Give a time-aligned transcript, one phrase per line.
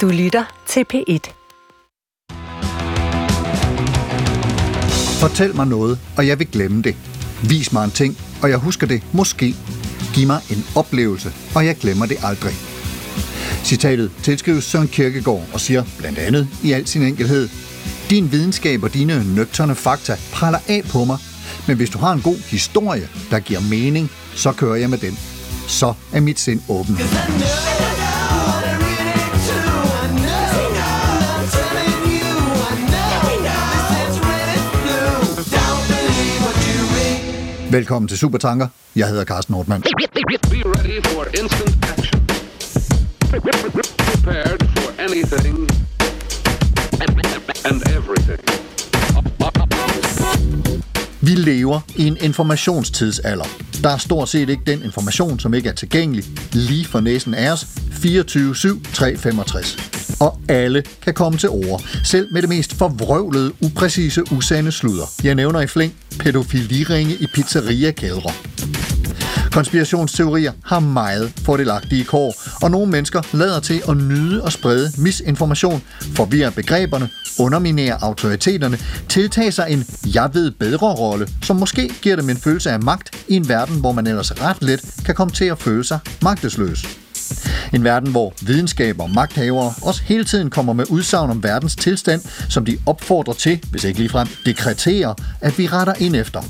[0.00, 1.30] Du lytter til P1.
[5.20, 6.96] Fortæl mig noget, og jeg vil glemme det.
[7.48, 9.54] Vis mig en ting, og jeg husker det måske.
[10.14, 12.54] Giv mig en oplevelse, og jeg glemmer det aldrig.
[13.64, 17.48] Citatet tilskrives Søren Kierkegaard og siger blandt andet i al sin enkelhed,
[18.10, 21.18] Din videnskab og dine nøgterne fakta praller af på mig,
[21.66, 25.18] men hvis du har en god historie, der giver mening, så kører jeg med den.
[25.68, 27.00] Så er mit sind åbent.
[37.74, 38.68] Velkommen til Supertanker.
[38.96, 39.82] Jeg hedder Carsten Nordmann.
[39.82, 39.88] Be
[40.64, 42.26] ready for instant action.
[43.30, 45.70] Prepared for anything
[47.64, 48.40] and everything.
[51.20, 53.44] Vi lever i en informationstidsalder.
[53.84, 57.52] Der er stort set ikke den information, som ikke er tilgængelig lige for næsen af
[57.52, 60.18] os 24-7-365.
[60.20, 65.06] Og alle kan komme til ord, selv med det mest forvrøvlede, upræcise, usande sludder.
[65.24, 68.30] Jeg nævner i flæng pædofiliringe i pizzeriakædre.
[69.54, 75.82] Konspirationsteorier har meget fordelagtige kår, og nogle mennesker lader til at nyde og sprede misinformation,
[76.00, 82.30] forvirre begreberne, underminere autoriteterne, tiltage sig en jeg ved bedre rolle, som måske giver dem
[82.30, 85.44] en følelse af magt i en verden, hvor man ellers ret let kan komme til
[85.44, 86.98] at føle sig magtesløs.
[87.74, 92.20] En verden, hvor videnskab og magthavere også hele tiden kommer med udsagn om verdens tilstand,
[92.48, 96.42] som de opfordrer til, hvis ikke ligefrem dekreterer, at vi retter ind efter.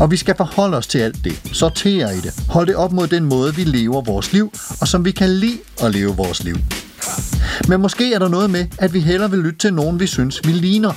[0.00, 3.06] Og vi skal forholde os til alt det, sortere i det, holde det op mod
[3.06, 6.56] den måde, vi lever vores liv, og som vi kan lide at leve vores liv.
[7.68, 10.40] Men måske er der noget med, at vi hellere vil lytte til nogen, vi synes,
[10.44, 10.92] vi ligner.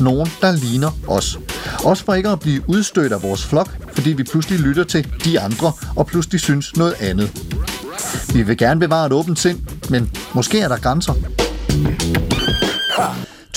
[0.00, 1.38] Nogen, der ligner os.
[1.84, 5.40] Også for ikke at blive udstødt af vores flok, fordi vi pludselig lytter til de
[5.40, 7.30] andre, og pludselig synes noget andet.
[8.34, 9.58] Vi vil gerne bevare et åbent sind,
[9.90, 11.14] men måske er der grænser.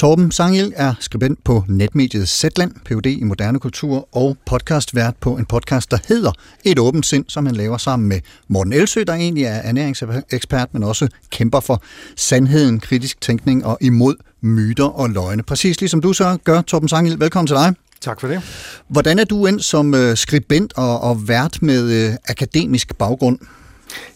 [0.01, 3.05] Torben Sangel er skribent på netmediet Zetland, Ph.D.
[3.05, 6.31] i moderne kultur og podcastvært på en podcast, der hedder
[6.63, 10.83] Et åbent sind, som han laver sammen med Morten Elsø, der egentlig er ernæringsekspert, men
[10.83, 11.83] også kæmper for
[12.15, 15.43] sandheden, kritisk tænkning og imod myter og løgne.
[15.43, 17.19] Præcis ligesom du så gør, Torben Sangel.
[17.19, 17.73] Velkommen til dig.
[18.01, 18.41] Tak for det.
[18.87, 23.39] Hvordan er du endt som øh, skribent og, og vært med øh, akademisk baggrund?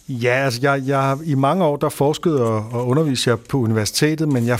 [0.09, 4.27] Ja, altså jeg, jeg i mange år der forskede og, og underviste jeg på universitetet,
[4.27, 4.59] men jeg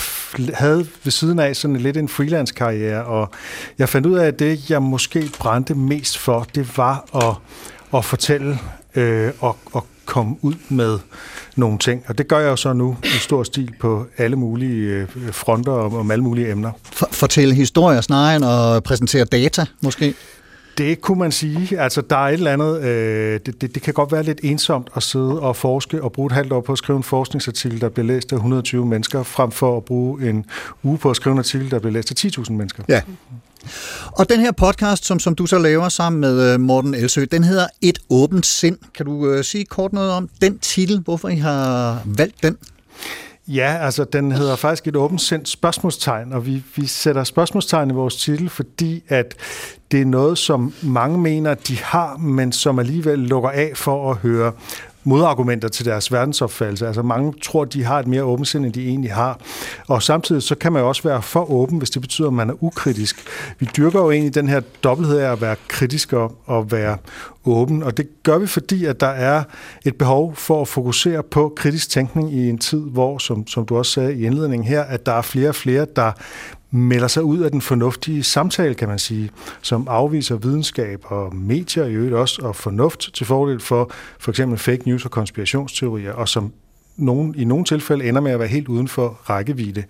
[0.54, 3.30] havde ved siden af sådan lidt en freelance-karriere, og
[3.78, 7.36] jeg fandt ud af, at det, jeg måske brændte mest for, det var at,
[7.98, 8.60] at fortælle
[8.96, 11.00] øh, og, og komme ud med
[11.56, 12.04] nogle ting.
[12.08, 15.72] Og det gør jeg jo så nu i stor stil på alle mulige øh, fronter
[15.72, 16.72] og om alle mulige emner.
[16.84, 20.16] For, fortælle historier snarere end at præsentere data, måske?
[20.78, 21.80] Det kunne man sige.
[21.80, 22.82] Altså, der er et eller andet...
[22.82, 26.26] Øh, det, det, det kan godt være lidt ensomt at sidde og forske og bruge
[26.26, 29.52] et halvt år på at skrive en forskningsartikel, der bliver læst af 120 mennesker, frem
[29.52, 30.46] for at bruge en
[30.84, 32.84] uge på at skrive en artikel, der bliver læst af 10.000 mennesker.
[32.90, 33.02] Ja.
[34.12, 37.44] Og den her podcast, som, som du så laver sammen med øh, Morten Elsø, den
[37.44, 38.78] hedder Et åbent sind.
[38.96, 41.00] Kan du øh, sige kort noget om den titel?
[41.00, 42.58] Hvorfor I har valgt den?
[43.48, 47.94] Ja, altså den hedder faktisk et åbent sendt spørgsmålstegn, og vi, vi sætter spørgsmålstegn i
[47.94, 49.36] vores titel, fordi at
[49.92, 54.18] det er noget, som mange mener, de har, men som alligevel lukker af for at
[54.18, 54.52] høre
[55.06, 56.88] modargumenter til deres verdensopfattelse.
[56.88, 59.40] Altså mange tror, de har et mere åbent sind, end de egentlig har.
[59.88, 62.50] Og samtidig så kan man jo også være for åben, hvis det betyder, at man
[62.50, 63.28] er ukritisk.
[63.60, 66.14] Vi dyrker jo egentlig den her dobbelthed af at være kritisk
[66.46, 66.98] og være
[67.46, 69.44] åben, og det gør vi, fordi at der er
[69.86, 73.78] et behov for at fokusere på kritisk tænkning i en tid, hvor, som, som du
[73.78, 76.12] også sagde i indledningen her, at der er flere og flere, der
[76.76, 79.30] melder sig ud af den fornuftige samtale, kan man sige,
[79.62, 84.58] som afviser videnskab og medier i øvrigt også, og fornuft til fordel for for eksempel
[84.58, 86.52] fake news og konspirationsteorier, og som
[86.98, 89.84] nogen, i nogle tilfælde ender med at være helt uden for rækkevidde.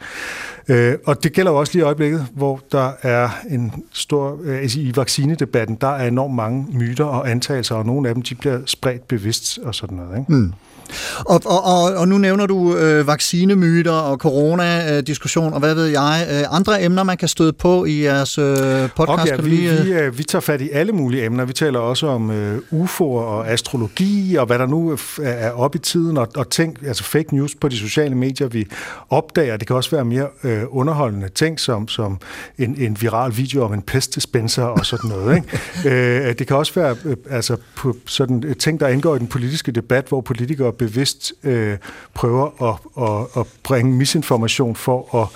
[0.68, 4.76] Øh, og det gælder jo også lige i øjeblikket, hvor der er en stor, øh,
[4.76, 8.60] i vaccinedebatten, der er enormt mange myter og antagelser, og nogle af dem de bliver
[8.66, 10.20] spredt bevidst og sådan noget.
[10.20, 10.34] Ikke?
[10.34, 10.54] Mm.
[11.20, 16.28] Og, og, og, og nu nævner du øh, vaccinemyter og corona-diskussion, og hvad ved jeg,
[16.32, 18.46] øh, andre emner, man kan støde på i jeres øh,
[18.96, 19.22] podcast?
[19.22, 19.86] Okay, ja, vi, øh...
[19.86, 21.46] vi, øh, vi tager fat i alle mulige emner.
[21.46, 25.80] Vi taler også om øh, UFO'er og astrologi, og hvad der nu er op i
[25.80, 28.68] tiden, og, og ting, altså fake news på de sociale medier, vi
[29.10, 29.58] opdager.
[29.58, 32.20] Det kan også være mere øh, underholdende ting, som, som
[32.58, 35.36] en, en viral video om en pestdispenser og sådan noget.
[35.36, 35.60] Ikke?
[36.30, 39.72] øh, det kan også være øh, altså, på sådan, ting, der indgår i den politiske
[39.72, 41.78] debat, hvor politikere bevidst øh,
[42.14, 45.28] prøver at, at, at bringe misinformation for at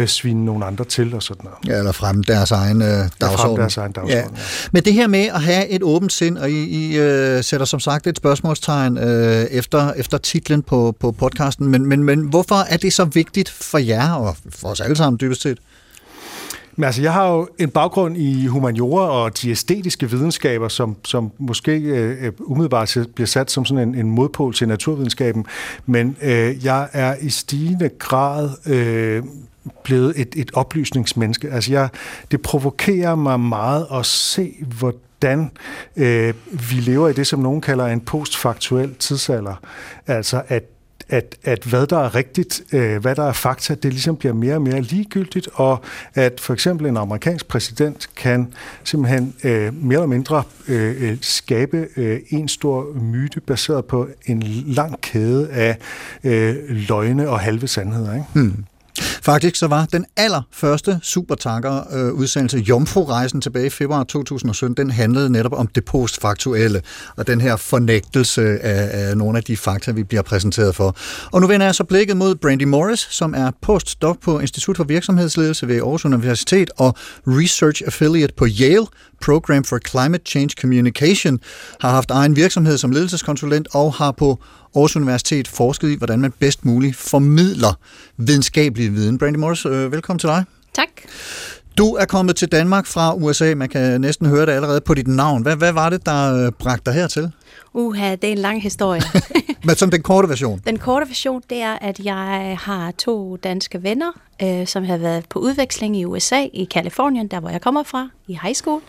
[0.00, 1.58] øh, svine nogle andre til og sådan noget.
[1.68, 2.88] Ja, eller fremme deres egen øh,
[3.20, 3.56] dagsorden.
[3.56, 4.40] deres egen dagsorden, ja.
[4.40, 4.68] ja.
[4.72, 7.80] Men det her med at have et åbent sind, og I, I øh, sætter som
[7.80, 12.76] sagt et spørgsmålstegn øh, efter, efter titlen på på podcasten, men, men, men hvorfor er
[12.76, 15.58] det så vigtigt for jer, og for os alle sammen dybest set?
[16.76, 21.32] Men altså, jeg har jo en baggrund i humaniora og de æstetiske videnskaber, som, som
[21.38, 25.46] måske øh, øh umiddelbart bliver sat som sådan en, en modpol til naturvidenskaben.
[25.86, 29.22] Men øh, jeg er i stigende grad øh,
[29.84, 31.50] blevet et, et oplysningsmenneske.
[31.50, 31.88] Altså, jeg,
[32.30, 35.50] det provokerer mig meget at se, hvordan
[35.96, 36.34] øh,
[36.70, 39.54] vi lever i det, som nogen kalder en postfaktuel tidsalder.
[40.06, 40.64] Altså, at
[41.08, 44.54] at, at hvad der er rigtigt, øh, hvad der er fakta, det ligesom bliver mere
[44.54, 45.80] og mere ligegyldigt, og
[46.14, 48.52] at for eksempel en amerikansk præsident kan
[48.84, 54.42] simpelthen øh, mere eller mindre øh, øh skabe øh, en stor myte baseret på en
[54.66, 55.78] lang kæde af
[56.24, 58.14] øh, løgne og halve sandheder.
[58.14, 58.26] Ikke?
[58.34, 58.64] Mm.
[59.00, 65.52] Faktisk så var den allerførste supertanker-udsendelse, øh, Jomfru-rejsen tilbage i februar 2017, den handlede netop
[65.52, 66.82] om det postfaktuelle,
[67.16, 70.96] og den her fornægtelse af, af nogle af de fakta, vi bliver præsenteret for.
[71.32, 74.84] Og nu vender jeg så blikket mod Brandy Morris, som er postdoc på Institut for
[74.84, 76.96] Virksomhedsledelse ved Aarhus Universitet og
[77.26, 78.86] Research Affiliate på Yale
[79.22, 81.40] Program for Climate Change Communication,
[81.80, 84.42] har haft egen virksomhed som ledelseskonsulent og har på
[84.74, 87.78] Aarhus Universitet forsket i, hvordan man bedst muligt formidler
[88.16, 89.18] videnskabelig viden.
[89.18, 90.44] Brandy Morris, øh, velkommen til dig.
[90.74, 90.88] Tak.
[91.78, 93.54] Du er kommet til Danmark fra USA.
[93.54, 95.42] Man kan næsten høre det allerede på dit navn.
[95.42, 97.30] Hvad, hvad var det, der øh, bragte dig hertil?
[97.74, 99.02] Uha, det er en lang historie.
[99.64, 100.60] Men som den korte version?
[100.66, 105.24] Den korte version, det er, at jeg har to danske venner, øh, som har været
[105.28, 108.80] på udveksling i USA, i Kalifornien, der hvor jeg kommer fra, i high school.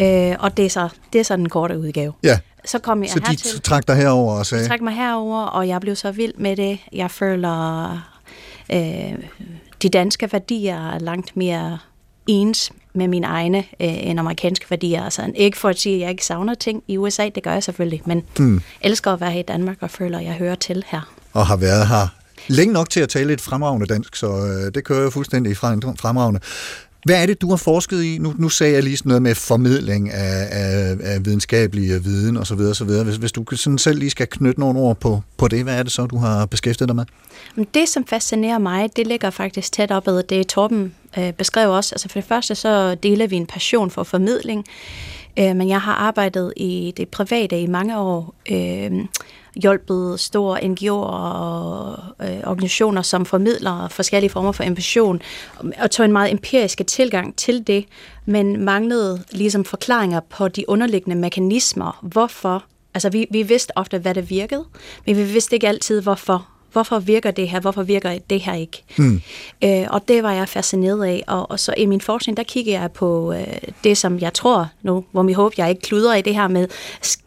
[0.00, 2.12] Øh, og det er, så, det er så den korte udgave.
[2.22, 2.38] Ja.
[2.66, 3.52] Så kom jeg så hertil.
[3.52, 4.64] de trak dig herover og sagde?
[4.64, 6.78] De trak mig herover, og jeg blev så vild med det.
[6.92, 7.90] Jeg føler,
[8.72, 9.14] øh,
[9.82, 11.78] de danske værdier er langt mere
[12.26, 15.04] ens med mine egne øh, end amerikanske værdier.
[15.04, 17.62] Altså, ikke for at sige, at jeg ikke savner ting i USA, det gør jeg
[17.62, 18.62] selvfølgelig, men mm.
[18.80, 21.00] elsker at være her i Danmark og føler, at jeg hører til her.
[21.32, 22.08] Og har været her
[22.48, 26.40] længe nok til at tale et fremragende dansk, så øh, det kører jo fuldstændig fremragende.
[27.06, 28.18] Hvad er det, du har forsket i?
[28.18, 32.36] Nu, nu sagde jeg lige sådan noget med formidling af, af, af videnskabelig øh, viden
[32.36, 32.60] osv.
[32.60, 32.88] osv.
[33.04, 35.82] Hvis, hvis du sådan selv lige skal knytte nogle ord på, på det, hvad er
[35.82, 37.04] det så, du har beskæftiget dig med?
[37.74, 41.94] Det, som fascinerer mig, det ligger faktisk tæt op ad det, Torben øh, beskrev også.
[41.94, 44.64] Altså for det første, så deler vi en passion for formidling,
[45.38, 48.90] øh, men jeg har arbejdet i det private i mange år, øh,
[49.62, 55.22] hjulpet store NGO'er og øh, organisationer, som formidler forskellige former for ambition,
[55.78, 57.84] og tog en meget empirisk tilgang til det,
[58.24, 61.98] men manglede ligesom forklaringer på de underliggende mekanismer.
[62.02, 62.64] Hvorfor?
[62.94, 64.64] Altså, vi, vi vidste ofte, hvad der virkede,
[65.06, 68.84] men vi vidste ikke altid, hvorfor hvorfor virker det her, hvorfor virker det her ikke?
[68.96, 69.20] Hmm.
[69.64, 72.80] Øh, og det var jeg fascineret af, og, og så i min forskning, der kigger
[72.80, 76.22] jeg på øh, det, som jeg tror nu, hvor vi håber, jeg ikke kluder i
[76.22, 76.68] det her med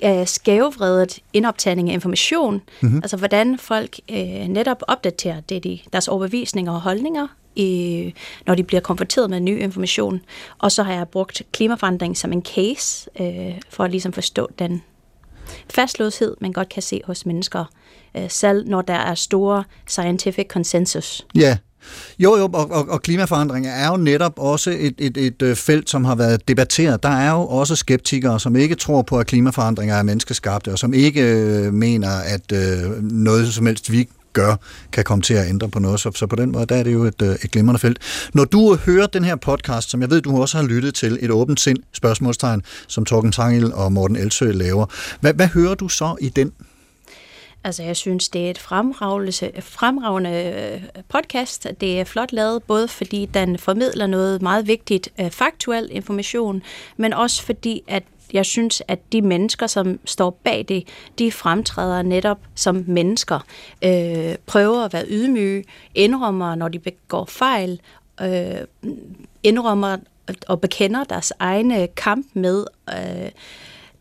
[0.04, 2.98] øh, skævvredet indoptagning af information, hmm.
[2.98, 8.14] altså hvordan folk øh, netop opdaterer det, de, deres overbevisninger og holdninger, i,
[8.46, 10.22] når de bliver konfronteret med ny information.
[10.58, 14.84] Og så har jeg brugt klimaforandring som en case, øh, for at ligesom forstå den
[15.70, 17.66] fastlåshed, man godt kan se hos mennesker,
[18.18, 21.26] Øh, selv når der er store scientific consensus.
[21.36, 21.58] Ja,
[22.20, 25.90] jo, jo, og, og, og klimaforandringer er jo netop også et, et, et øh, felt,
[25.90, 27.04] som har været debatteret.
[27.04, 30.94] Der er jo også skeptikere, som ikke tror på, at klimaforandringer er menneskeskabte, og som
[30.94, 34.56] ikke øh, mener, at øh, noget som helst vi gør,
[34.92, 36.00] kan komme til at ændre på noget.
[36.00, 38.00] Så, så på den måde, der er det jo et, øh, et glimrende felt.
[38.34, 41.32] Når du hører den her podcast, som jeg ved, du også har lyttet til, et
[41.32, 44.86] åbent sind spørgsmålstegn, som Torken Tangel og Morten Elsø laver,
[45.22, 46.52] hvad, hvad hører du så i den?
[47.64, 51.68] Altså, jeg synes, det er et fremragende øh, podcast.
[51.82, 56.64] Det er flot lavet, både fordi den formidler noget meget vigtigt øh, faktuel information,
[56.98, 60.88] men også fordi, at jeg synes, at de mennesker, som står bag det,
[61.20, 63.40] de fremtræder netop som mennesker.
[63.86, 65.64] Øh, prøver at være ydmyge,
[65.96, 67.82] indrømmer, når de begår fejl,
[68.22, 68.58] øh,
[69.44, 69.98] indrømmer
[70.48, 73.32] og bekender deres egne kamp med øh,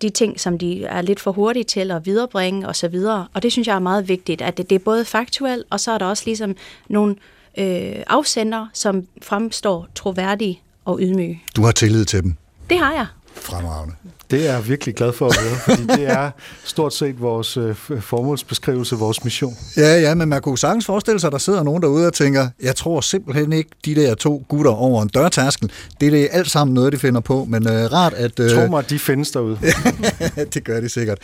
[0.02, 2.96] de ting, som de er lidt for hurtige til at viderebringe osv.
[3.34, 5.92] Og det synes jeg er meget vigtigt, at det, det er både faktuelt, og så
[5.92, 6.56] er der også ligesom
[6.88, 7.16] nogle
[7.58, 11.42] øh, afsender, som fremstår troværdige og ydmyge.
[11.56, 12.34] Du har tillid til dem?
[12.70, 13.06] Det har jeg.
[13.34, 13.94] Fremragende.
[14.30, 16.30] Det er jeg virkelig glad for at høre, fordi det er
[16.64, 19.56] stort set vores øh, formålsbeskrivelse, vores mission.
[19.76, 22.48] Ja, ja, men man kunne sagtens forestille sig, at der sidder nogen derude og tænker,
[22.62, 25.70] jeg tror simpelthen ikke, de der to gutter over en dørtærskel,
[26.00, 28.40] det er det alt sammen noget, de finder på, men øh, rart at...
[28.40, 28.50] Øh...
[28.50, 29.58] Tro mig, de findes derude.
[30.54, 31.18] det gør de sikkert.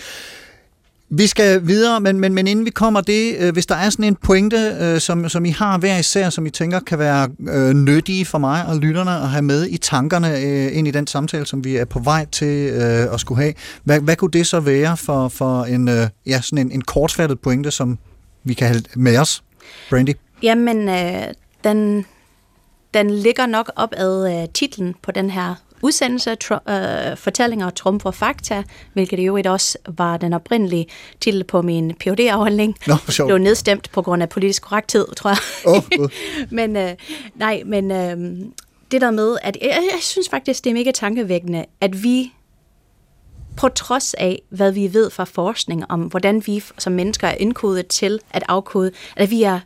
[1.11, 4.05] Vi skal videre, men, men, men inden vi kommer det, øh, hvis der er sådan
[4.05, 7.75] en pointe, øh, som, som I har hver især, som I tænker kan være øh,
[7.75, 11.47] nyttige for mig og lytterne at have med i tankerne øh, ind i den samtale,
[11.47, 14.61] som vi er på vej til øh, at skulle have, hvad, hvad kunne det så
[14.61, 17.99] være for, for en, øh, ja, sådan en, en kortfattet pointe, som
[18.45, 19.43] vi kan have med os,
[19.91, 20.13] Brandy?
[20.43, 21.23] Jamen, øh,
[21.65, 22.07] den,
[22.95, 25.55] den ligger nok op ad øh, titlen på den her
[25.85, 27.71] udsendelse, tr- øh, Fortællinger,
[28.05, 28.63] og Fakta,
[28.93, 30.87] hvilket jo også var den oprindelige
[31.21, 33.29] titel på min phd afhandling Nå, sjovt.
[33.29, 35.83] Blev nedstemt på grund af politisk korrekthed, tror jeg.
[35.99, 36.09] Gud.
[36.59, 36.95] men øh,
[37.35, 38.47] nej, men øh,
[38.91, 42.33] det der med, at jeg, jeg synes faktisk, det er mega tankevækkende, at vi
[43.57, 47.87] på trods af, hvad vi ved fra forskning om, hvordan vi som mennesker er indkodet
[47.87, 49.61] til at afkode, at vi er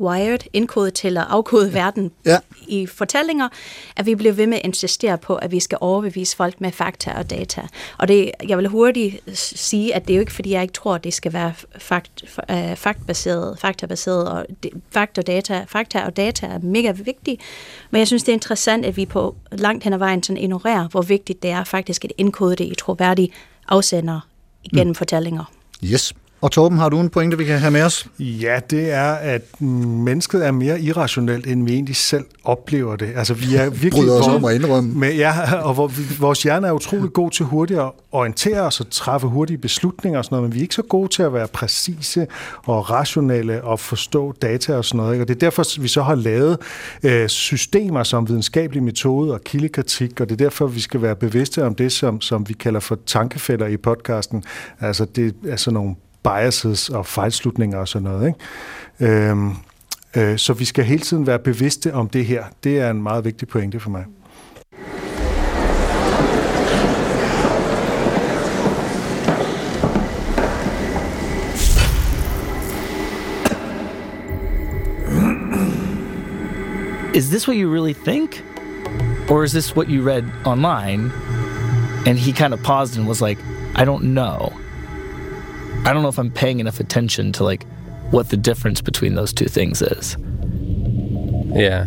[0.00, 2.38] wired, indkodet til at afkode verden Ja.
[2.68, 3.48] i fortællinger,
[3.96, 7.12] at vi bliver ved med at insistere på, at vi skal overbevise folk med fakta
[7.12, 7.62] og data.
[7.98, 10.94] Og det, jeg vil hurtigt sige, at det er jo ikke, fordi jeg ikke tror,
[10.94, 16.16] at det skal være fakt, øh, faktbaseret, faktabaseret, og det, fakt og data, fakta og
[16.16, 17.38] data er mega vigtige,
[17.90, 20.88] men jeg synes, det er interessant, at vi på langt hen ad vejen sådan ignorerer,
[20.88, 23.30] hvor vigtigt det er faktisk at indkode det i troværdige
[23.68, 24.20] afsender
[24.64, 24.94] igennem mm.
[24.94, 25.44] fortællinger.
[25.84, 26.14] Yes.
[26.40, 28.06] Og Torben, har du en pointe, vi kan have med os?
[28.18, 33.12] Ja, det er, at mennesket er mere irrationelt, end vi egentlig selv oplever det.
[33.16, 33.92] Altså, vi er virkelig...
[33.92, 34.94] Bryder os om at indrømme.
[34.94, 39.26] Med, ja, og vores hjerne er utrolig god til hurtigt at orientere os og træffe
[39.26, 42.26] hurtige beslutninger og sådan noget, men vi er ikke så gode til at være præcise
[42.64, 45.12] og rationelle og forstå data og sådan noget.
[45.12, 45.24] Ikke?
[45.24, 46.58] Og det er derfor, vi så har lavet
[47.02, 51.64] øh, systemer som videnskabelig metode og kildekritik, og det er derfor, vi skal være bevidste
[51.64, 54.44] om det, som, som vi kalder for tankefælder i podcasten.
[54.80, 55.94] Altså, det er sådan nogle
[56.26, 58.26] biases og fejlslutninger og sådan noget.
[58.26, 59.14] Ikke?
[59.14, 59.52] Øhm,
[60.16, 62.44] øh, så vi skal hele tiden være bevidste om det her.
[62.64, 64.04] Det er en meget vigtig pointe for mig.
[77.16, 78.44] is this what you really think?
[79.30, 81.10] Or is this what you read online?
[82.06, 83.38] And he kind of paused and was like,
[83.74, 84.52] I don't know.
[85.84, 87.66] I don't know if I'm paying enough attention to like
[88.10, 90.16] what the difference between those two things is.
[91.56, 91.86] Yeah.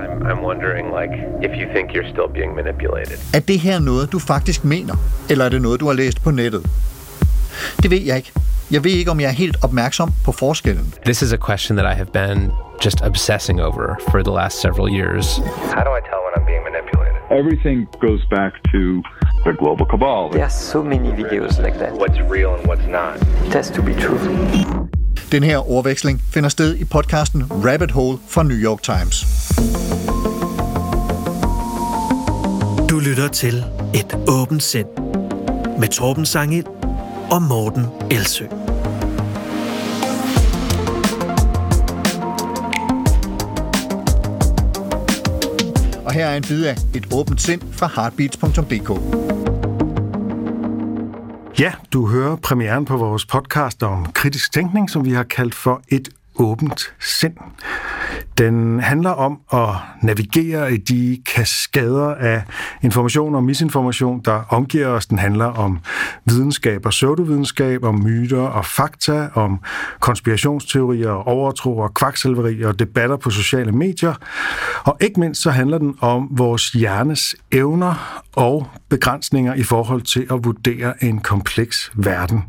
[0.00, 1.12] I'm, I'm wondering, like,
[1.42, 3.18] if you think you're still being manipulated.
[3.34, 4.94] Er det her noget, du faktisk mener?
[5.30, 6.66] Eller er det noget, du har læst på nettet?
[7.82, 8.32] Det ved jeg ikke.
[8.70, 10.94] Jeg ved ikke, om jeg er helt opmærksom på forskellen.
[11.04, 12.52] This is a question that I have been
[12.84, 15.36] just obsessing over for the last several years.
[15.76, 16.73] How do I tell when I'm being manipulated?
[17.34, 19.02] Everything goes back to
[19.44, 20.30] the global cabal.
[20.30, 21.92] There are so many videos like that.
[21.92, 23.16] What's real and what's not?
[23.46, 24.18] It has to be true.
[25.32, 29.24] Den her ordveksling finder sted i podcasten Rabbit Hole fra New York Times.
[32.90, 33.64] Du lytter til
[33.94, 34.88] Et åbent sind
[35.78, 36.66] med Torben Sangil
[37.30, 38.63] og Morten Elsø.
[46.14, 48.90] Her er en bid af Et åbent sind fra heartbeats.dk.
[51.60, 55.82] Ja, du hører premieren på vores podcast om kritisk tænkning, som vi har kaldt for
[55.88, 57.36] et åbent sind.
[58.38, 59.68] Den handler om at
[60.02, 62.42] navigere i de kaskader af
[62.82, 65.06] information og misinformation, der omgiver os.
[65.06, 65.78] Den handler om
[66.24, 69.60] videnskab og pseudovidenskab, om myter og fakta, om
[70.00, 74.14] konspirationsteorier og overtro og kvaksalveri og debatter på sociale medier.
[74.84, 80.26] Og ikke mindst så handler den om vores hjernes evner og begrænsninger i forhold til
[80.30, 82.44] at vurdere en kompleks verden.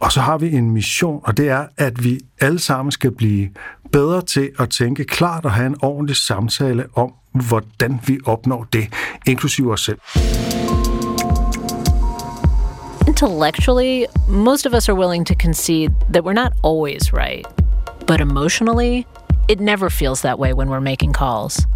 [0.00, 3.50] Og så har vi en mission, og det er, at vi alle sammen skal blive
[3.92, 8.88] bedre til at tænke klart og have en ordentlig samtale om, hvordan vi opnår det,
[9.26, 9.98] inklusive os selv.
[13.06, 17.46] Intellectually, most of us are willing to concede that we're not always right.
[18.06, 19.06] But emotionally,
[19.48, 21.66] it never feels that way when we're making calls.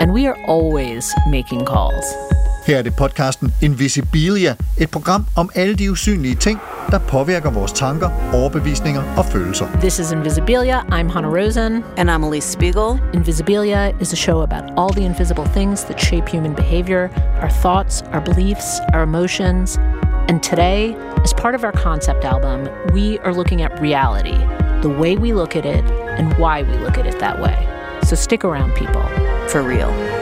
[0.00, 2.04] And we are always making calls.
[2.66, 7.72] Her er det podcasten Invisibilia, et program om alle de usynlige ting, der påvirker vores
[7.72, 9.66] tanker, overbevisninger og følelser.
[9.80, 10.80] This is Invisibilia.
[10.80, 11.84] I'm Hannah Rosen.
[11.96, 13.00] And I'm Elise Spiegel.
[13.14, 17.08] Invisibilia is a show about all the invisible things that shape human behavior
[17.42, 19.78] our thoughts, our beliefs, our emotions.
[20.28, 22.58] And today, as part of our concept album,
[22.94, 24.38] we are looking at reality,
[24.80, 25.84] the way we look at it,
[26.18, 27.58] and why we look at it that way.
[28.08, 29.04] So stick around, people.
[29.48, 30.13] For real.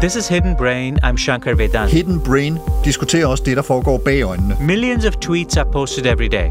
[0.00, 0.98] This is Hidden Brain.
[1.02, 1.90] I'm Shankar Vedanti.
[1.90, 4.56] Hidden Brain diskuterer også det, der foregår bag øjnene.
[4.60, 6.50] Millions of tweets are posted every day.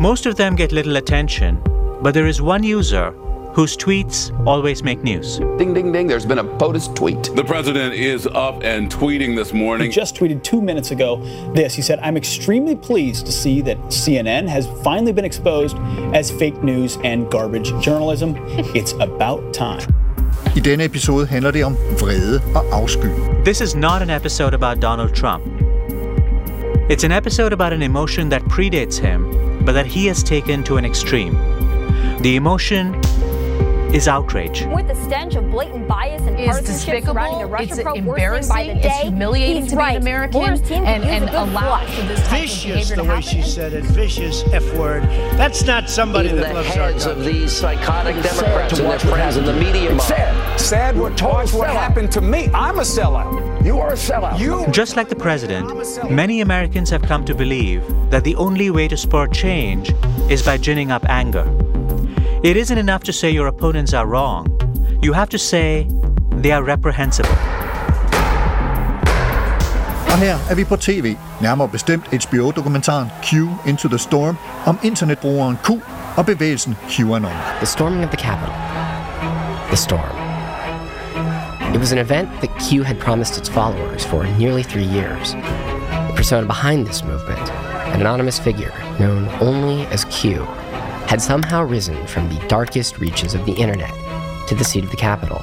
[0.00, 1.58] Most of them get little attention,
[2.04, 3.12] but there is one user
[3.54, 5.40] whose tweets always make news.
[5.58, 6.08] Ding, ding, ding.
[6.08, 7.22] There's been a POTUS tweet.
[7.34, 9.86] The president is up and tweeting this morning.
[9.86, 11.16] He just tweeted two minutes ago
[11.54, 11.74] this.
[11.74, 15.76] He said, I'm extremely pleased to see that CNN has finally been exposed
[16.14, 18.36] as fake news and garbage journalism.
[18.74, 19.82] It's about time.
[20.56, 23.08] I denne episode handler det om vrede og afsky.
[23.44, 25.42] This is not an episode about Donald Trump.
[26.90, 30.76] It's an episode about an emotion that predates him but that he has taken to
[30.76, 31.34] an extreme.
[32.22, 32.94] The emotion
[33.94, 34.64] is outrage.
[34.66, 38.04] With the stench of blatant bias and Is partisanship surrounding the despicable, Russia it's probe
[38.04, 39.96] worsening by embarrassing, the it's humiliating he's to be an.
[39.96, 43.22] American Mueller's and, use and allow for this type of Vicious, behavior the way happen.
[43.22, 43.84] she said it.
[43.84, 45.02] Vicious F word.
[45.36, 48.90] That's not somebody in that the loves heads our of these psychotic It's Democrats and
[48.90, 49.94] their friends in the media.
[49.94, 50.60] It's sad.
[50.60, 52.48] Sad we're told what happened to me.
[52.54, 53.64] I'm a sellout.
[53.64, 54.38] You are a sellout.
[54.38, 58.88] You Just like the president, many Americans have come to believe that the only way
[58.88, 59.92] to spur change
[60.30, 61.44] is by ginning up anger.
[62.42, 64.46] It isn't enough to say your opponents are wrong.
[65.02, 65.86] You have to say
[66.42, 67.36] they are reprehensible.
[70.12, 75.58] Og her er vi på tv, nærmere bestemt HBO-dokumentaren Q Into the Storm om internetbrugeren
[75.64, 75.70] Q
[76.16, 77.32] og bevægelsen QAnon.
[77.56, 78.54] The storming of the Capitol.
[79.68, 80.16] The storm.
[81.74, 85.32] It was an event that Q had promised its followers for nearly three years.
[86.08, 87.52] The persona behind this movement,
[87.94, 90.46] an anonymous figure known only as Q,
[91.10, 93.92] had somehow risen from the darkest reaches of the internet
[94.46, 95.42] to the seat of the Capitol.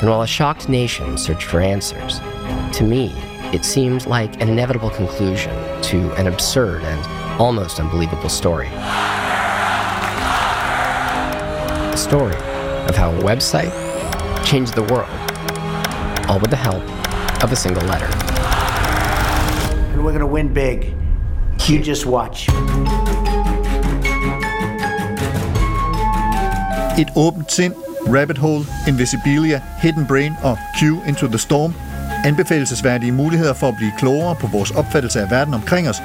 [0.00, 2.20] And while a shocked nation searched for answers,
[2.78, 3.12] to me,
[3.52, 8.68] it seemed like an inevitable conclusion to an absurd and almost unbelievable story.
[11.88, 12.36] A story
[12.86, 13.74] of how a website
[14.44, 15.10] changed the world,
[16.30, 16.84] all with the help
[17.42, 18.06] of a single letter.
[19.94, 20.94] And we're going to win big.
[21.66, 22.48] You just watch.
[27.00, 27.74] Et åbent sind,
[28.08, 31.74] Rabbit Hole, Invisibilia, Hidden Brain og Q Into the Storm
[32.24, 35.96] anbefalesværdige muligheder for at blive klogere på vores opfattelse af verden omkring os,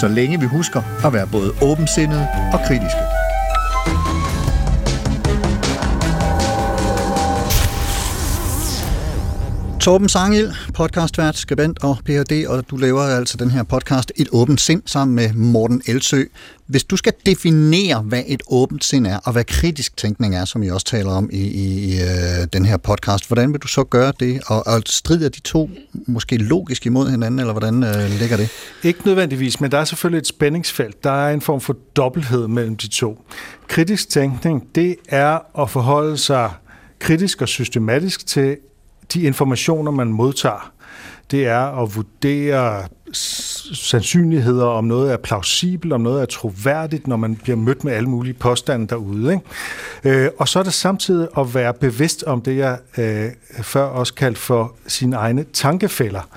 [0.00, 3.13] så længe vi husker at være både åbensindede og kritiske.
[9.84, 14.60] Torben Sangil, podcastvært, skribent og Ph.D., og du laver altså den her podcast Et åbent
[14.60, 16.22] sind sammen med Morten Elsø.
[16.66, 20.62] Hvis du skal definere, hvad et åbent sind er, og hvad kritisk tænkning er, som
[20.62, 23.84] I også taler om i, i, i øh, den her podcast, hvordan vil du så
[23.84, 24.40] gøre det?
[24.46, 25.70] Og, og strider de to
[26.06, 28.48] måske logisk imod hinanden, eller hvordan øh, ligger det?
[28.82, 31.04] Ikke nødvendigvis, men der er selvfølgelig et spændingsfelt.
[31.04, 33.24] Der er en form for dobbelthed mellem de to.
[33.68, 36.50] Kritisk tænkning, det er at forholde sig
[36.98, 38.56] kritisk og systematisk til
[39.12, 40.72] de informationer, man modtager.
[41.30, 42.82] Det er at vurdere
[43.72, 48.08] sandsynligheder, om noget er plausibelt, om noget er troværdigt, når man bliver mødt med alle
[48.08, 49.32] mulige påstande derude.
[50.04, 50.24] Ikke?
[50.24, 53.30] Øh, og så er det samtidig at være bevidst om det, jeg øh,
[53.62, 56.28] før også kaldt for sine egne tankefælder,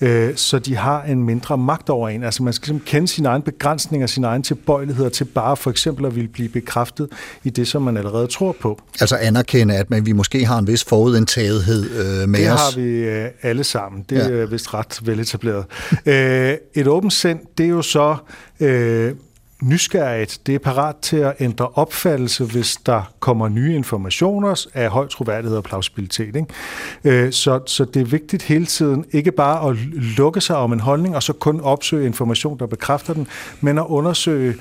[0.00, 2.22] øh, så de har en mindre magt over en.
[2.22, 6.06] Altså man skal ligesom kende sine egne begrænsninger, sine egne tilbøjeligheder til bare for eksempel
[6.06, 7.08] at ville blive bekræftet
[7.44, 8.80] i det, som man allerede tror på.
[9.00, 12.60] Altså anerkende, at man, vi måske har en vis forudindtagethed øh, med det os.
[12.60, 14.04] har vi øh, alle sammen.
[14.10, 14.44] Det er ja.
[14.44, 15.64] vist ret veletableret.
[16.06, 18.16] øh, et åbent sind, det er jo så
[18.60, 19.12] øh,
[19.62, 20.40] nysgerrigt.
[20.46, 25.56] Det er parat til at ændre opfattelse, hvis der kommer nye informationer af høj troværdighed
[25.56, 26.36] og plausibilitet.
[26.36, 26.46] Ikke?
[27.04, 29.76] Øh, så, så det er vigtigt hele tiden ikke bare at
[30.18, 33.26] lukke sig om en holdning, og så kun opsøge information, der bekræfter den,
[33.60, 34.54] men at undersøge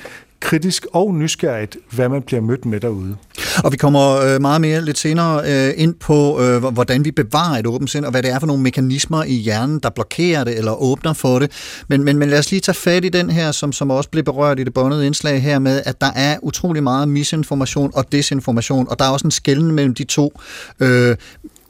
[0.43, 3.15] kritisk og nysgerrigt, hvad man bliver mødt med derude.
[3.63, 7.60] Og vi kommer øh, meget mere lidt senere øh, ind på, øh, hvordan vi bevarer
[7.60, 10.58] et åbent sind, og hvad det er for nogle mekanismer i hjernen, der blokerer det
[10.58, 11.51] eller åbner for det.
[11.88, 14.23] Men, men, men lad os lige tage fat i den her, som, som også blev
[14.23, 18.88] berørt i det båndede indslag her med, at der er utrolig meget misinformation og desinformation,
[18.89, 20.39] og der er også en skælden mellem de to.
[20.79, 21.15] Øh,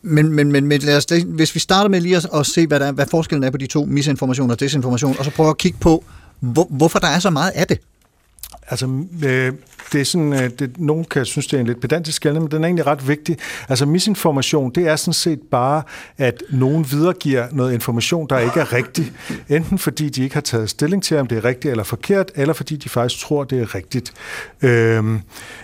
[0.01, 2.79] men, men, men, men lad os, hvis vi starter med lige at, at se, hvad,
[2.79, 5.77] der, hvad forskellen er på de to, misinformation og desinformation, og så prøve at kigge
[5.81, 6.03] på,
[6.39, 7.79] hvor, hvorfor der er så meget af det.
[8.67, 8.85] Altså,
[9.25, 9.53] øh,
[9.93, 12.51] det er sådan, øh, det, nogen kan synes, det er en lidt pedantisk skældning, men
[12.51, 13.37] den er egentlig ret vigtig.
[13.69, 15.83] Altså, misinformation, det er sådan set bare,
[16.17, 19.11] at nogen videregiver noget information, der ikke er rigtig.
[19.49, 22.53] Enten fordi de ikke har taget stilling til, om det er rigtigt eller forkert, eller
[22.53, 24.13] fordi de faktisk tror, det er rigtigt.
[24.61, 25.03] Øh,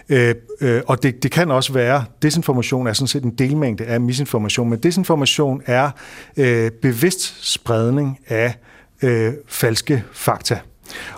[0.09, 4.01] øh, øh, og det, det kan også være, desinformation er sådan set en delmængde af
[4.01, 5.91] misinformation, men desinformation er
[6.37, 8.55] øh, bevidst spredning af
[9.01, 10.59] øh, falske fakta.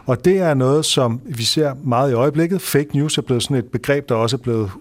[0.06, 2.62] Og det er noget, som vi ser meget i øjeblikket.
[2.62, 4.72] Fake news er blevet sådan et begreb, der også er blevet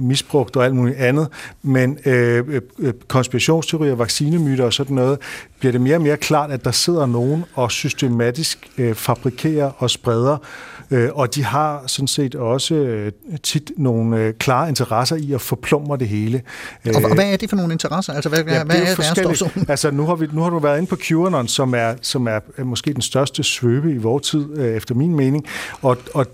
[0.00, 1.28] misbrugt og alt muligt andet,
[1.62, 5.18] men øh, øh, konspirationsteorier, vaccinemyter og sådan noget,
[5.58, 9.90] bliver det mere og mere klart, at der sidder nogen og systematisk øh, fabrikerer og
[9.90, 10.79] spreder, øh,
[11.14, 15.98] og de har sådan set også øh, tit nogle øh, klare interesser i at forplumre
[15.98, 16.42] det hele.
[16.94, 18.12] Og hvad er det for nogle interesser?
[18.12, 20.58] Altså, hvad, ja, hvad det er, er deres Altså, nu har, vi, nu har du
[20.58, 24.58] været inde på QAnon, som er, som er måske den største svøbe i vores tid,
[24.58, 25.46] øh, efter min mening,
[25.82, 26.26] og, og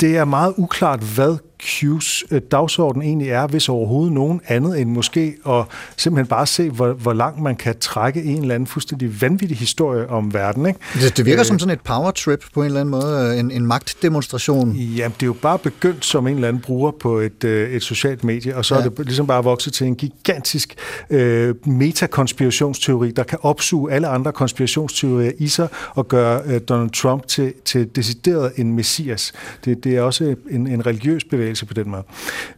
[0.00, 4.90] det er meget uklart, hvad Q's øh, dagsorden egentlig er, hvis overhovedet nogen andet end
[4.90, 5.64] måske at
[5.96, 10.10] simpelthen bare se, hvor, hvor langt man kan trække en eller anden fuldstændig vanvittig historie
[10.10, 10.66] om verden.
[10.66, 10.78] Ikke?
[10.94, 13.50] Det, det virker øh, som sådan et power trip på en eller anden måde, en,
[13.50, 14.72] en magtdemonstration.
[14.72, 17.82] Jamen, det er jo bare begyndt som en eller anden bruger på et, øh, et
[17.82, 18.80] socialt medie, og så ja.
[18.80, 20.74] er det ligesom bare vokset til en gigantisk
[21.10, 27.26] øh, metakonspirationsteori, der kan opsuge alle andre konspirationsteorier i sig og gøre øh, Donald Trump
[27.26, 29.32] til, til decideret en messias.
[29.64, 32.02] Det, det er også en, en religiøs bevægelse på den måde.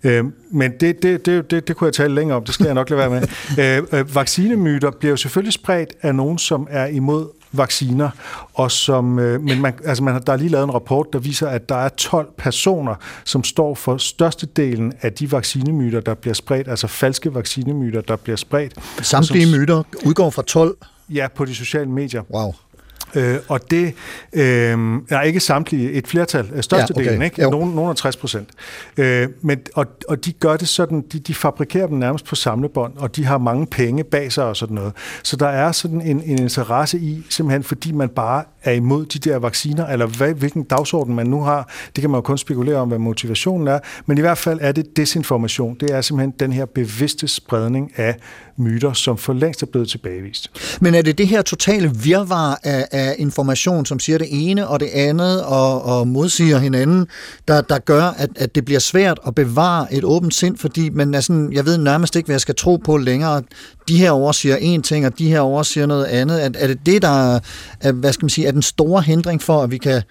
[0.05, 2.75] Øh, men det, det, det, det, det kunne jeg tale længere om, det skal jeg
[2.75, 3.23] nok lade være med.
[3.93, 8.11] øh, øh, vaccinemyter bliver jo selvfølgelig spredt af nogen, som er imod vacciner,
[8.55, 11.49] og som, øh, men man, altså man, der er lige lavet en rapport, der viser,
[11.49, 12.95] at der er 12 personer,
[13.25, 18.37] som står for størstedelen af de vaccinemyter, der bliver spredt, altså falske vaccinemyter, der bliver
[18.37, 18.75] spredt.
[19.03, 20.77] Samtlige som, myter udgår fra 12?
[21.09, 22.23] Ja, på de sociale medier.
[22.31, 22.55] Wow.
[23.15, 23.95] Øh, og det
[24.33, 24.79] øh,
[25.11, 27.25] er ikke samtlige, et flertal, øh, størstedelen, ja, okay.
[27.25, 27.43] ikke?
[27.51, 28.49] Nogen, nogen er 60 procent.
[28.97, 32.93] Øh, men, og, og de gør det sådan, de, de fabrikerer dem nærmest på samlebånd,
[32.97, 34.93] og de har mange penge bag sig og sådan noget.
[35.23, 39.19] Så der er sådan en, en interesse i, simpelthen fordi man bare er imod de
[39.19, 41.73] der vacciner, eller hvad, hvilken dagsorden man nu har.
[41.97, 43.79] Det kan man jo kun spekulere om, hvad motivationen er.
[44.07, 45.77] Men i hvert fald er det desinformation.
[45.81, 48.17] Det er simpelthen den her bevidste spredning af
[48.57, 50.51] myter, som for længst er blevet tilbagevist.
[50.81, 54.81] Men er det det her totale virvar af, af information, som siger det ene og
[54.81, 57.07] det andet og, og modsiger hinanden,
[57.49, 61.15] der, der gør, at, at det bliver svært at bevare et åbent sind, fordi man
[61.15, 63.43] er sådan, jeg ved nærmest ikke, hvad jeg skal tro på længere.
[63.89, 66.45] De her over siger en ting, og de her over siger noget andet.
[66.45, 67.37] Er, er det det, der
[67.81, 70.03] er, hvad skal man sige, er den store hindring for, at vi kan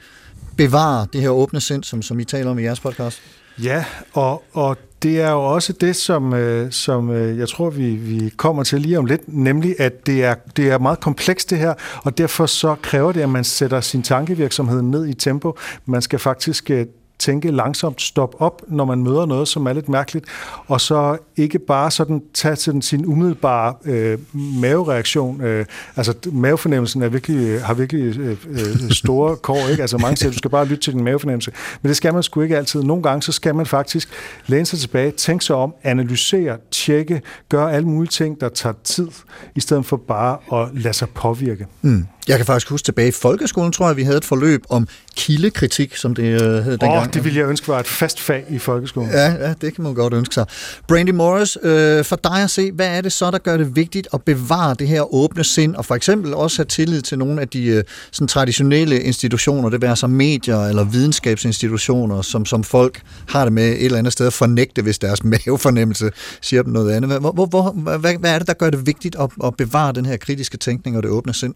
[0.57, 3.19] bevare det her åbne sind, som, som I taler om i jeres podcast?
[3.63, 7.95] Ja, og, og det er jo også det, som, øh, som øh, jeg tror, vi,
[7.95, 11.57] vi kommer til lige om lidt, nemlig at det er, det er meget komplekst det
[11.57, 15.57] her, og derfor så kræver det, at man sætter sin tankevirksomhed ned i tempo.
[15.85, 16.85] Man skal faktisk øh,
[17.25, 20.25] tænke langsomt, stop op, når man møder noget, som er lidt mærkeligt,
[20.67, 25.41] og så ikke bare sådan tage til sin umiddelbare øh, mavereaktion.
[25.41, 29.81] Øh, altså mavefornemmelsen er virkelig, har virkelig øh, øh, store kår, ikke?
[29.81, 32.41] Altså mange siger, du skal bare lytte til din mavefornemmelse, men det skal man sgu
[32.41, 32.83] ikke altid.
[32.83, 34.09] Nogle gange, så skal man faktisk
[34.47, 39.07] læne sig tilbage, tænke sig om, analysere, tjekke, gøre alle mulige ting, der tager tid,
[39.55, 41.67] i stedet for bare at lade sig påvirke.
[41.81, 42.07] Mm.
[42.27, 45.95] Jeg kan faktisk huske tilbage i folkeskolen, tror jeg, vi havde et forløb om kildekritik,
[45.95, 47.07] som det øh, hed dengang.
[47.07, 49.11] Åh, det ville jeg ønske var et fast fag i folkeskolen.
[49.11, 50.45] Ja, ja det kan man godt ønske sig.
[50.88, 54.07] Brandy Morris, øh, for dig at se, hvad er det så, der gør det vigtigt
[54.13, 57.47] at bevare det her åbne sind, og for eksempel også have tillid til nogle af
[57.47, 63.43] de øh, sådan traditionelle institutioner, det være som medier eller videnskabsinstitutioner, som, som folk har
[63.43, 66.11] det med et eller andet sted at fornægte, hvis deres mavefornemmelse
[66.41, 67.19] siger dem noget andet.
[67.19, 70.05] Hvor, hvor, hvor, hvad, hvad er det, der gør det vigtigt at, at bevare den
[70.05, 71.53] her kritiske tænkning og det åbne sind?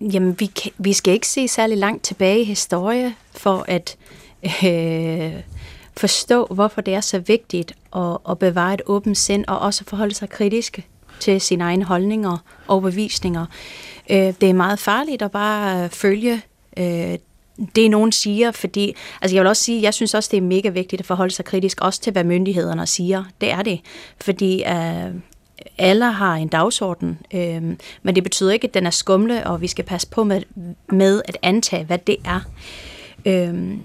[0.00, 3.96] Jamen, vi, kan, vi skal ikke se særlig langt tilbage i historie for at
[4.64, 5.32] øh,
[5.96, 10.14] forstå, hvorfor det er så vigtigt at, at bevare et åbent sind, og også forholde
[10.14, 10.80] sig kritisk
[11.20, 12.38] til sine egne holdninger og
[12.68, 13.46] overbevisninger.
[14.10, 16.42] Øh, det er meget farligt at bare øh, følge
[16.76, 17.18] øh,
[17.76, 20.68] det, nogen siger, fordi, altså jeg vil også sige, jeg synes også, det er mega
[20.68, 23.24] vigtigt at forholde sig kritisk, også til, hvad myndighederne siger.
[23.40, 23.80] Det er det,
[24.20, 25.14] fordi øh,
[25.78, 27.62] alle har en dagsorden, øh,
[28.02, 30.42] men det betyder ikke, at den er skumle, og vi skal passe på med,
[30.92, 32.40] med at antage, hvad det er.
[33.26, 33.78] Øh,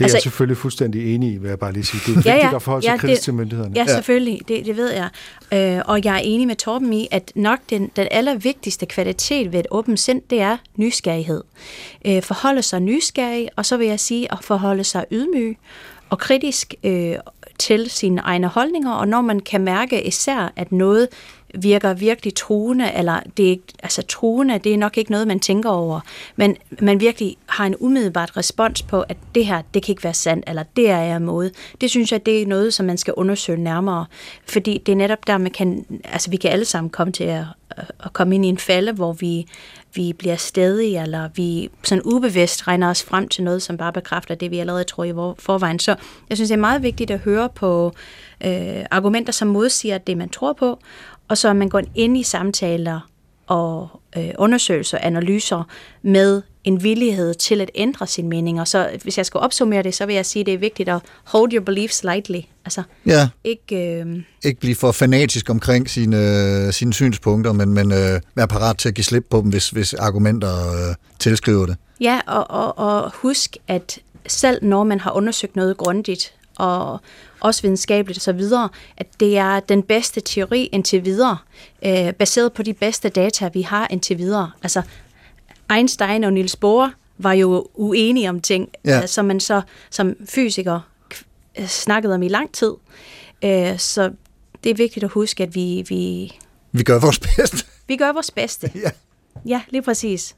[0.00, 2.00] det er altså, jeg selvfølgelig fuldstændig enig i, vil jeg bare lige sige.
[2.00, 3.72] Det er vigtigt ja, ja, at forholde sig ja, kritisk det, til myndighederne.
[3.76, 4.40] Ja, selvfølgelig.
[4.48, 5.08] Det, det ved jeg.
[5.52, 9.60] Øh, og jeg er enig med Torben i, at nok den, den allervigtigste kvalitet ved
[9.60, 11.42] et åbent sind, det er nysgerrighed.
[12.04, 15.58] Øh, forholde sig nysgerrig, og så vil jeg sige at forholde sig ydmyg
[16.10, 17.14] og kritisk øh,
[17.60, 21.08] til sine egne holdninger, og når man kan mærke især, at noget
[21.54, 25.70] virker virkelig truende, eller det er, altså truende, det er nok ikke noget, man tænker
[25.70, 26.00] over,
[26.36, 30.14] men man virkelig har en umiddelbart respons på, at det her, det kan ikke være
[30.14, 31.50] sandt, eller det er jeg måde.
[31.80, 34.06] Det synes jeg, det er noget, som man skal undersøge nærmere,
[34.48, 37.44] fordi det er netop der, man kan, altså vi kan alle sammen komme til at,
[38.04, 39.46] at komme ind i en falde, hvor vi
[39.94, 44.34] vi bliver stedige, eller vi sådan ubevidst regner os frem til noget, som bare bekræfter
[44.34, 45.78] det, vi allerede tror i forvejen.
[45.78, 45.96] Så
[46.28, 47.92] jeg synes, det er meget vigtigt at høre på
[48.44, 50.78] øh, argumenter, som modsiger det, man tror på,
[51.30, 53.10] og så man går ind i samtaler
[53.46, 55.68] og øh, undersøgelser og analyser
[56.02, 58.64] med en villighed til at ændre sine meninger.
[58.64, 61.00] Så hvis jeg skal opsummere det, så vil jeg sige, at det er vigtigt at
[61.24, 62.40] hold your beliefs lightly.
[62.64, 63.28] Altså, ja.
[63.44, 64.22] ikke, øh...
[64.44, 66.16] ikke blive for fanatisk omkring sine,
[66.66, 69.70] øh, sine synspunkter, men, men øh, være parat til at give slip på dem, hvis,
[69.70, 71.76] hvis argumenter øh, tilskriver det.
[72.00, 77.00] Ja, og, og, og husk, at selv når man har undersøgt noget grundigt, og
[77.40, 81.36] også videnskabeligt videre, at det er den bedste teori indtil videre,
[81.84, 84.50] øh, baseret på de bedste data, vi har indtil videre.
[84.62, 84.82] Altså,
[85.72, 89.06] Einstein og Niels Bohr var jo uenige om ting, ja.
[89.06, 90.80] som man så som fysiker
[91.58, 92.72] øh, snakket om i lang tid.
[93.44, 94.10] Øh, så
[94.64, 96.32] det er vigtigt at huske, at vi, vi,
[96.72, 97.66] Vi gør vores bedste.
[97.88, 98.70] vi gør vores bedste.
[98.84, 98.90] Ja.
[99.46, 100.36] Ja, lige præcis.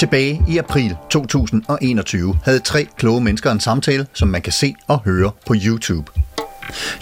[0.00, 5.00] Tilbage i april 2021 havde tre kloge mennesker en samtale, som man kan se og
[5.04, 6.12] høre på YouTube.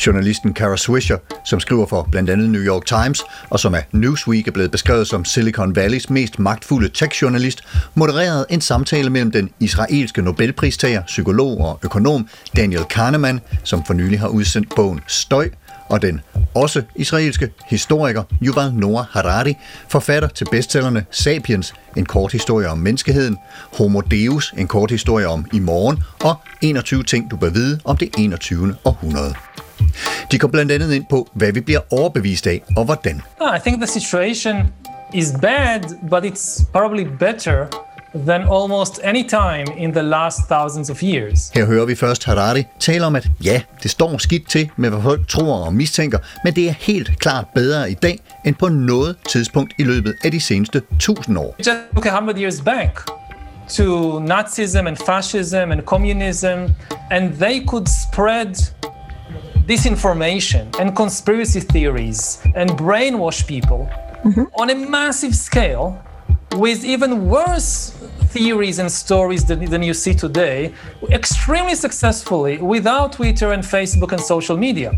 [0.06, 4.48] Journalisten Kara Swisher, som skriver for blandt andet New York Times, og som af Newsweek
[4.48, 7.62] er blevet beskrevet som Silicon Valleys mest magtfulde tech-journalist,
[7.94, 14.20] modererede en samtale mellem den israelske Nobelpristager, psykolog og økonom Daniel Kahneman, som for nylig
[14.20, 15.50] har udsendt bogen Støj,
[15.88, 16.20] og den
[16.54, 19.54] også israelske historiker Yuval Noah Harari,
[19.88, 23.36] forfatter til bestsellerne Sapiens, en kort historie om menneskeheden,
[23.78, 27.96] Homo Deus, en kort historie om i morgen, og 21 ting, du bør vide om
[27.96, 28.76] det 21.
[28.84, 29.34] århundrede.
[30.32, 33.22] De kom blandt andet ind på, hvad vi bliver overbevist af, og hvordan.
[33.40, 34.56] Ah, I think the situation
[35.14, 37.66] is bad, but it's probably better
[38.26, 41.50] than almost any time in the last thousands of years.
[41.54, 45.02] Her hører vi først Harari tale om, at ja, det står skidt til med, hvad
[45.02, 49.16] folk tror og mistænker, men det er helt klart bedre i dag, end på noget
[49.28, 51.54] tidspunkt i løbet af de seneste tusind år.
[51.58, 53.10] Just look 100 years back
[53.68, 56.58] to Nazism and fascism and communism,
[57.10, 58.54] and they could spread
[59.68, 63.88] disinformation and conspiracy theories and brainwash people
[64.60, 66.02] on a massive scale
[66.56, 67.94] with even worse
[68.38, 70.72] theories and stories than, than you see today,
[71.10, 74.90] extremely successfully without Twitter and Facebook and social media.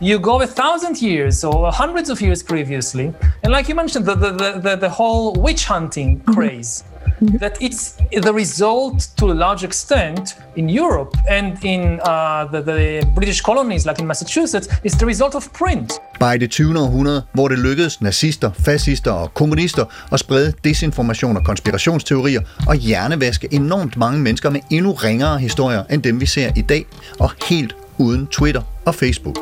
[0.00, 3.06] You go a thousand years or hundreds of years previously,
[3.42, 6.34] and like you mentioned, the, the, the, the, the whole witch hunting mm-hmm.
[6.34, 6.84] craze.
[7.24, 13.12] That it's the result to a large extent in Europe and in uh, the, the
[13.14, 15.92] British colonies, like in Massachusetts, is the result of print.
[16.20, 16.78] Bare i det 20.
[16.78, 23.48] århundrede, hvor det lykkedes nazister, fascister og kommunister at sprede desinformation og konspirationsteorier og hjernevaske
[23.50, 26.86] enormt mange mennesker med endnu ringere historier end dem, vi ser i dag,
[27.20, 29.38] og helt uden Twitter og Facebook.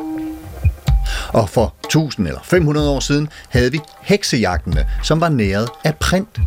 [1.27, 6.39] Og for 1000 eller 500 år siden havde vi heksejagtene, som var næret af print.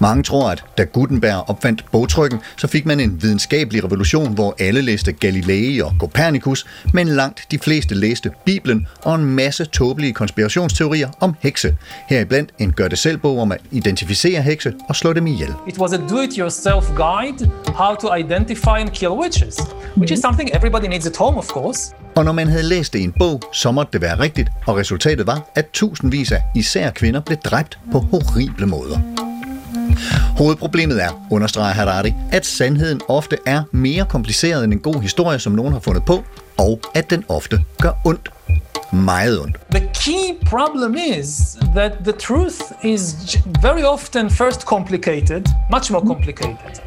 [0.00, 4.82] Mange tror, at da Gutenberg opfandt bogtrykken, så fik man en videnskabelig revolution, hvor alle
[4.82, 11.08] læste Galilei og Copernicus, men langt de fleste læste Bibelen og en masse tåbelige konspirationsteorier
[11.20, 11.76] om hekse.
[12.08, 15.54] Heriblandt en gør-det-selv-bog om at identificere hekse og slå dem ihjel.
[15.68, 19.56] It was a do-it-yourself guide how to identify and kill witches,
[19.96, 21.94] which is something everybody needs at home, of course.
[22.16, 24.76] Og når man havde læst det i en bog, så måtte det være rigtigt, og
[24.76, 29.23] resultatet var, at tusindvis af især kvinder blev dræbt på horrible måder.
[30.38, 35.52] Hovedproblemet er, understreger Harari, at sandheden ofte er mere kompliceret end en god historie, som
[35.52, 36.24] nogen har fundet på,
[36.58, 38.28] og at den ofte gør ondt.
[38.92, 39.56] Meget ondt.
[39.70, 43.16] The key problem is that the truth is
[43.62, 46.83] very often first complicated, much more complicated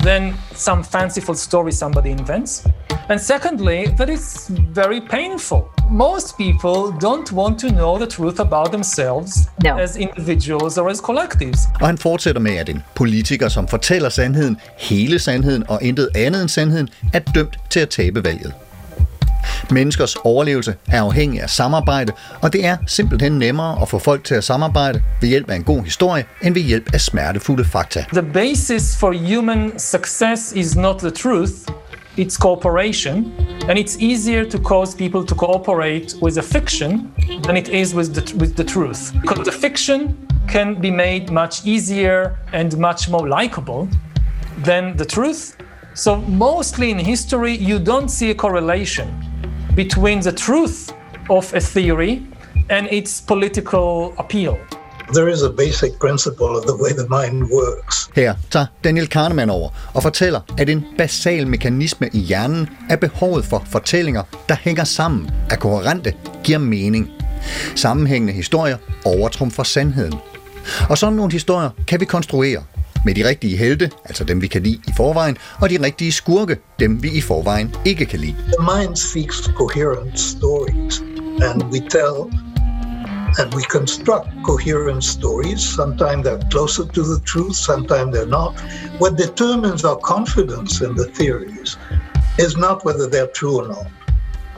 [0.00, 2.66] than some fanciful story somebody invents.
[3.10, 5.62] And secondly, that it's very painful.
[5.90, 9.30] Most people don't want to know the truth about themselves
[9.64, 9.78] No.
[9.78, 11.58] as individuals or as collectives.
[11.80, 16.40] Og han fortsætter med, at en politiker, som fortæller sandheden, hele sandheden og intet andet
[16.42, 18.52] end sandheden, er dømt til at tabe valget.
[19.70, 24.34] Menneskers overlevelse er afhængig af samarbejde, og det er simpelthen nemmere at få folk til
[24.34, 28.04] at samarbejde ved hjælp af en god historie, end ved hjælp af smertefulde fakta.
[28.12, 31.52] The basis for human success is not the truth,
[32.18, 33.32] it's cooperation.
[33.68, 38.14] And it's easier to cause people to cooperate with a fiction than it is with
[38.14, 39.12] the, with the truth.
[39.20, 40.16] Because the fiction
[40.48, 43.88] can be made much easier and much more likable
[44.64, 45.56] than the truth.
[45.94, 49.27] So, mostly in history, you don't see a correlation
[49.84, 50.92] between the truth
[51.30, 52.22] of a theory
[52.68, 54.56] and its political appeal.
[55.14, 58.10] There is a basic principle of the way the mind works.
[58.16, 63.44] Her tager Daniel Kahneman over og fortæller, at en basal mekanisme i hjernen er behovet
[63.44, 66.14] for fortællinger, der hænger sammen, er koherente,
[66.44, 67.10] giver mening.
[67.76, 70.14] Sammenhængende historier overtrumfer sandheden.
[70.90, 72.62] Og sådan nogle historier kan vi konstruere
[73.04, 76.56] med de rigtige helte, altså dem vi kan lide i forvejen, og de rigtige skurke,
[76.80, 78.34] dem vi i forvejen ikke kan lide.
[78.58, 81.02] The mind seeks coherent stories,
[81.42, 82.32] and we tell
[83.38, 85.60] and we construct coherent stories.
[85.60, 88.52] Sometimes they're closer to the truth, sometimes they're not.
[88.98, 91.76] What determines our confidence in the theories
[92.38, 93.86] is not whether they're true or not,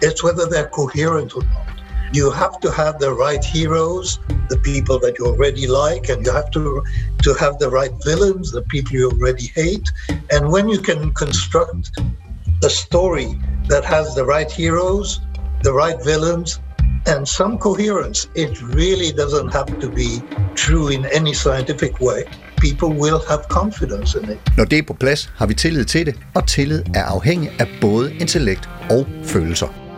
[0.03, 1.70] it's whether they're coherent or not.
[2.13, 4.19] You have to have the right heroes,
[4.49, 6.83] the people that you already like, and you have to
[7.23, 9.89] to have the right villains, the people you already hate.
[10.35, 11.85] And when you can construct
[12.65, 13.29] a story
[13.69, 15.21] that has the right heroes,
[15.63, 16.61] the right villains,
[17.07, 18.29] and some coherence.
[18.35, 20.11] It really doesn't have to be
[20.55, 22.25] true in any scientific way.
[22.57, 24.39] People will have confidence in it.
[24.57, 27.67] Når det er på plads, har vi tillid til det, og tillid er afhængig af
[27.81, 29.90] både intellekt og følelser.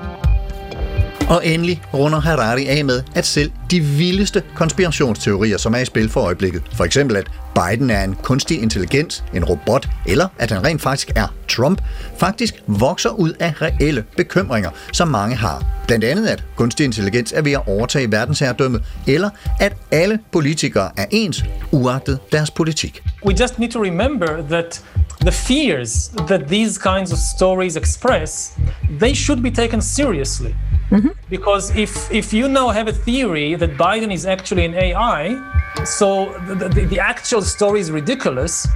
[1.33, 6.09] Og endelig runder Harari af med, at selv de vildeste konspirationsteorier, som er i spil
[6.09, 10.65] for øjeblikket, for eksempel at Biden er en kunstig intelligens, en robot, eller at han
[10.65, 11.83] rent faktisk er Trump,
[12.19, 15.65] faktisk vokser ud af reelle bekymringer, som mange har.
[15.87, 21.07] Blandt andet, at kunstig intelligens er ved at overtage verdensherredømmet, eller at alle politikere er
[21.11, 23.03] ens, uagtet deres politik.
[23.25, 24.81] We just need to remember that
[25.21, 28.57] the fears that these kinds of stories express,
[28.91, 30.55] they should be taken seriously.
[30.91, 31.11] Mm-hmm.
[31.31, 35.41] Because if, if you now have a theory that Biden is actually an AI,
[35.85, 38.67] so the, the, the actual story is ridiculous,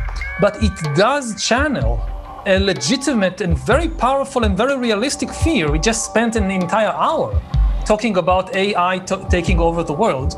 [0.40, 2.00] but it does channel
[2.46, 5.70] a legitimate and very powerful and very realistic fear.
[5.70, 7.42] We just spent an entire hour
[7.85, 8.98] talking about AI
[9.30, 10.35] taking over the world.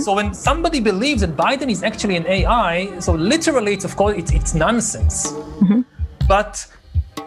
[0.00, 4.16] So when somebody believes that Biden is actually an AI, so literally, it's of course
[4.16, 5.32] it's, it's nonsense.
[6.28, 6.66] But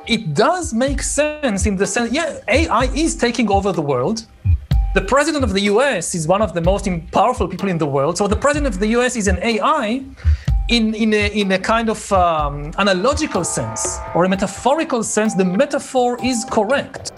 [0.08, 4.26] it does make sense in the sense, yeah, AI is taking over the world.
[4.94, 8.18] The president of the US is one of the most powerful people in the world.
[8.18, 10.04] So the president of the US is an AI
[10.70, 15.34] in, in, a, in a kind of um, analogical sense or a metaphorical sense.
[15.34, 17.12] The metaphor is correct.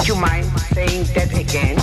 [0.00, 1.78] Would you mind saying that again?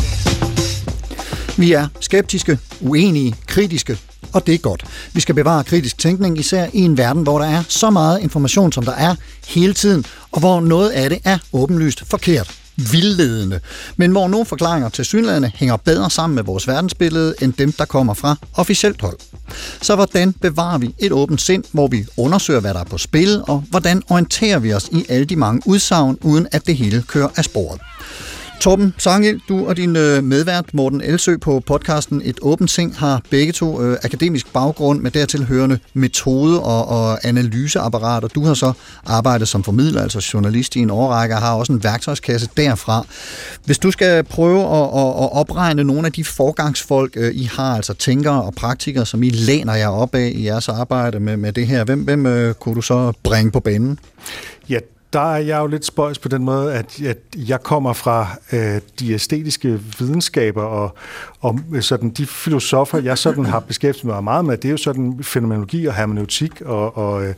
[1.57, 3.97] Vi er skeptiske, uenige, kritiske,
[4.33, 4.83] og det er godt.
[5.13, 8.71] Vi skal bevare kritisk tænkning, især i en verden, hvor der er så meget information,
[8.71, 9.15] som der er
[9.47, 13.59] hele tiden, og hvor noget af det er åbenlyst forkert vildledende,
[13.97, 17.85] men hvor nogle forklaringer til synlædende hænger bedre sammen med vores verdensbillede, end dem, der
[17.85, 19.17] kommer fra officielt hold.
[19.81, 23.41] Så hvordan bevarer vi et åbent sind, hvor vi undersøger, hvad der er på spil,
[23.47, 27.29] og hvordan orienterer vi os i alle de mange udsagn, uden at det hele kører
[27.35, 27.81] af sporet?
[28.59, 33.21] Torben Sangel, du og din øh, medvært Morten Elsø på podcasten Et Åbent Ting har
[33.29, 38.27] begge to øh, akademisk baggrund med dertil hørende metode- og, og analyseapparater.
[38.27, 38.73] Du har så
[39.05, 43.05] arbejdet som formidler, altså journalist i en årrække, og har også en værktøjskasse derfra.
[43.65, 47.75] Hvis du skal prøve at, at, at opregne nogle af de forgangsfolk, øh, I har,
[47.75, 51.53] altså tænkere og praktikere, som I læner jer op af i jeres arbejde med, med
[51.53, 53.99] det her, hvem, hvem øh, kunne du så bringe på banen?
[54.69, 54.79] Ja,
[55.13, 58.81] der er jeg jo lidt spøjs på den måde, at, at jeg kommer fra øh,
[58.99, 60.95] de æstetiske videnskaber, og,
[61.39, 65.19] og sådan de filosofer, jeg sådan har beskæftiget mig meget med, det er jo sådan
[65.21, 67.33] fænomenologi og hermeneutik og, og øh,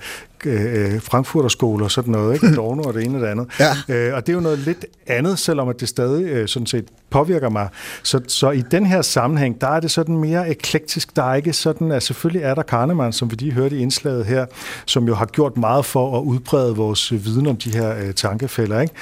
[0.46, 2.48] øh, Frankfurterskole og sådan noget, ikke?
[2.54, 3.48] Adorno og det ene og det andet.
[3.60, 3.96] Ja.
[3.96, 6.86] Øh, og det er jo noget lidt andet, selvom at det stadig øh, sådan set
[7.10, 7.70] påvirker mig.
[8.04, 11.16] Så, så i den her sammenhæng, der er det sådan mere eklektisk.
[11.16, 14.26] Der er ikke sådan, at selvfølgelig er der Kahneman, som vi lige hørte i indslaget
[14.26, 14.46] her,
[14.86, 18.80] som jo har gjort meget for at udbrede vores viden om de her øh, tankefælder.
[18.80, 18.94] Ikke?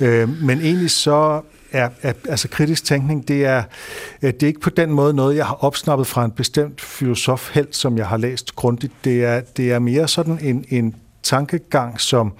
[0.00, 1.40] Øh, men egentlig så
[1.72, 3.62] er, er altså kritisk tænkning, det er,
[4.22, 7.54] øh, det er ikke på den måde noget, jeg har opsnappet fra en bestemt filosof
[7.54, 8.92] helt, som jeg har læst grundigt.
[9.04, 10.94] Det er, det er mere sådan en, en
[11.26, 12.32] tankegang, som,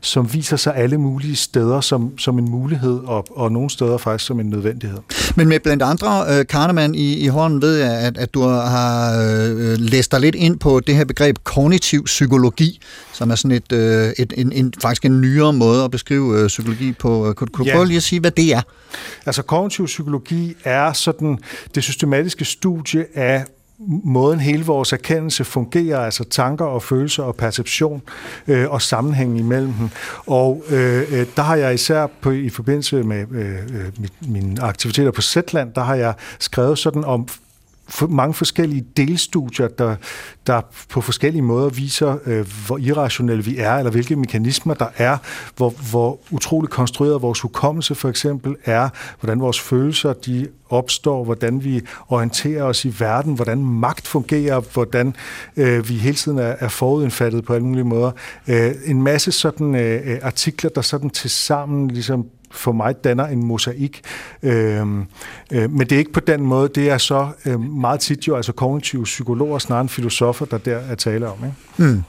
[0.00, 4.26] som viser sig alle mulige steder som, som en mulighed, og, og nogle steder faktisk
[4.26, 4.98] som en nødvendighed.
[5.36, 9.22] Men med blandt andre, øh, Kahneman i, i hånden, ved jeg, at, at du har
[9.22, 12.80] øh, læst dig lidt ind på det her begreb kognitiv psykologi,
[13.12, 16.46] som er sådan et, øh, et en, en, faktisk en nyere måde at beskrive øh,
[16.46, 17.32] psykologi på.
[17.36, 18.62] Kunne, kunne du prøve lige at sige, hvad det er?
[19.26, 21.38] Altså kognitiv psykologi er sådan
[21.74, 23.44] det systematiske studie af
[23.86, 28.02] måden hele vores erkendelse fungerer, altså tanker og følelser og perception
[28.48, 29.88] øh, og sammenhængen imellem dem.
[30.26, 34.62] Og øh, øh, der har jeg især på, i forbindelse med øh, øh, mit, mine
[34.62, 37.28] aktiviteter på Zetland, der har jeg skrevet sådan om
[37.88, 39.96] for mange forskellige delstudier, der,
[40.46, 45.18] der på forskellige måder viser, øh, hvor irrationelle vi er, eller hvilke mekanismer der er,
[45.56, 48.88] hvor, hvor utroligt konstrueret vores hukommelse for eksempel er,
[49.20, 55.16] hvordan vores følelser de opstår, hvordan vi orienterer os i verden, hvordan magt fungerer, hvordan
[55.56, 58.10] øh, vi hele tiden er, er forudindfattet på alle mulige måder.
[58.48, 63.26] Øh, en masse sådan øh, øh, artikler, der sådan til sammen ligesom for mig danner
[63.26, 64.00] en mosaik.
[64.42, 65.04] Øhm,
[65.52, 66.68] øh, men det er ikke på den måde.
[66.74, 70.76] Det er så øh, meget tit jo altså kognitive psykologer snarere end filosofer, der der
[70.76, 71.38] er tale om.
[71.44, 71.92] Ikke?
[71.92, 72.02] Mm.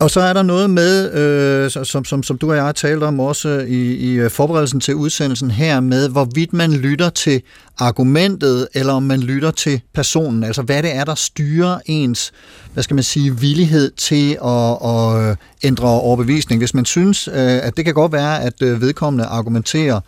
[0.00, 3.20] Og så er der noget med, øh, som, som, som du og jeg talte om
[3.20, 7.42] også i, i øh, forberedelsen til udsendelsen her, med hvorvidt man lytter til
[7.78, 10.44] argumentet, eller om man lytter til personen.
[10.44, 12.32] Altså hvad det er, der styrer ens
[12.76, 16.60] hvad skal man sige, villighed til at, at øh, ændre overbevisning.
[16.60, 20.00] Hvis man synes, øh, at det kan godt være, at øh, vedkommende argumenterer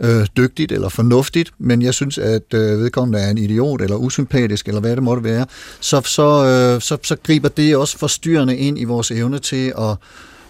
[0.00, 4.68] øh, dygtigt eller fornuftigt, men jeg synes, at øh, vedkommende er en idiot eller usympatisk,
[4.68, 5.46] eller hvad det måtte være,
[5.80, 9.96] så, så, øh, så, så griber det også forstyrrende ind i vores evne til at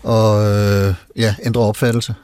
[0.03, 2.15] og, øh, ja, ændre opfattelse.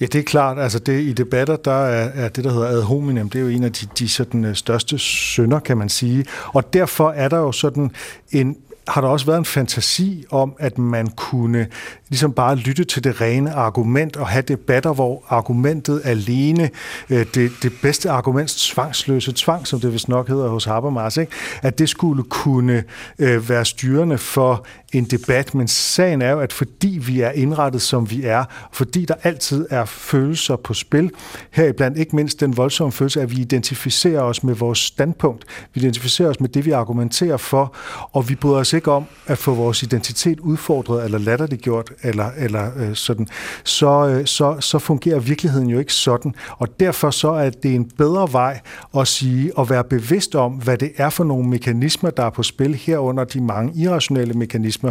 [0.00, 0.58] Ja, det er klart.
[0.58, 3.48] Altså det, I debatter, der er, er det, der hedder ad hominem, det er jo
[3.48, 6.24] en af de, de sådan, største synder, kan man sige.
[6.46, 7.90] Og derfor er der jo sådan
[8.30, 8.56] en,
[8.88, 11.66] har der også været en fantasi om, at man kunne
[12.08, 16.70] ligesom bare lytte til det rene argument og have debatter, hvor argumentet alene,
[17.10, 21.32] øh, det, det bedste argument, tvangsløse tvang, som det vist nok hedder hos Habermas, ikke?
[21.62, 22.84] at det skulle kunne
[23.18, 27.82] øh, være styrende for en debat, men sagen er jo, at fordi vi er indrettet,
[27.82, 31.10] som vi er, fordi der altid er følelser på spil,
[31.50, 36.28] heriblandt ikke mindst den voldsomme følelse, at vi identificerer os med vores standpunkt, vi identificerer
[36.28, 37.74] os med det, vi argumenterer for,
[38.12, 42.70] og vi bryder os ikke om at få vores identitet udfordret eller latterliggjort, eller, eller
[42.76, 43.28] øh, sådan,
[43.64, 46.34] så, øh, så, så fungerer virkeligheden jo ikke sådan.
[46.48, 48.60] Og derfor så er det en bedre vej
[48.98, 52.42] at sige, at være bevidst om, hvad det er for nogle mekanismer, der er på
[52.42, 54.81] spil herunder de mange irrationelle mekanismer.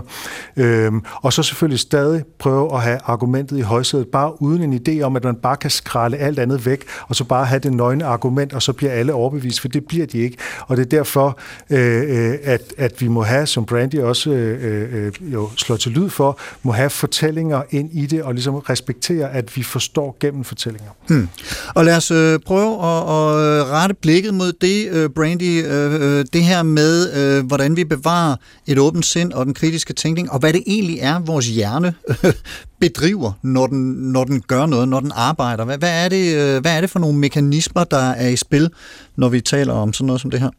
[0.57, 5.01] Øhm, og så selvfølgelig stadig prøve at have argumentet i højsædet, bare uden en idé
[5.01, 8.05] om, at man bare kan skralde alt andet væk, og så bare have det nøgne
[8.05, 10.37] argument, og så bliver alle overbevist, for det bliver de ikke.
[10.67, 11.39] Og det er derfor,
[11.69, 15.91] øh, øh at, at vi må have, som Brandy også øh, øh, jo slår til
[15.91, 20.43] lyd for, må have fortællinger ind i det, og ligesom respektere, at vi forstår gennem
[20.43, 20.91] fortællinger.
[21.07, 21.29] Hmm.
[21.75, 25.93] Og lad os øh, prøve at, at øh, rette blikket mod det, øh, Brandy, øh,
[25.93, 28.35] øh, det her med, øh, hvordan vi bevarer
[28.67, 31.93] et åbent sind og den kritiske tænkning, og hvad det egentlig er, vores hjerne
[32.79, 35.65] bedriver, når den, når den gør noget, når den arbejder.
[35.65, 38.69] Hvad, hvad, er det, øh, hvad er det for nogle mekanismer, der er i spil,
[39.15, 40.49] når vi taler om sådan noget som det her?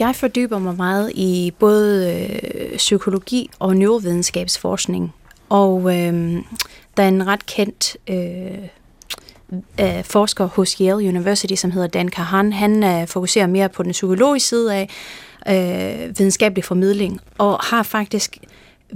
[0.00, 5.14] Jeg fordyber mig meget i både øh, psykologi og neurovidenskabsforskning.
[5.48, 6.42] Og øh,
[6.96, 8.68] der er en ret kendt øh,
[9.80, 12.52] øh, forsker hos Yale University, som hedder Dan Kahan.
[12.52, 14.88] Han øh, fokuserer mere på den psykologiske side af
[15.48, 18.38] øh, videnskabelig formidling, og har faktisk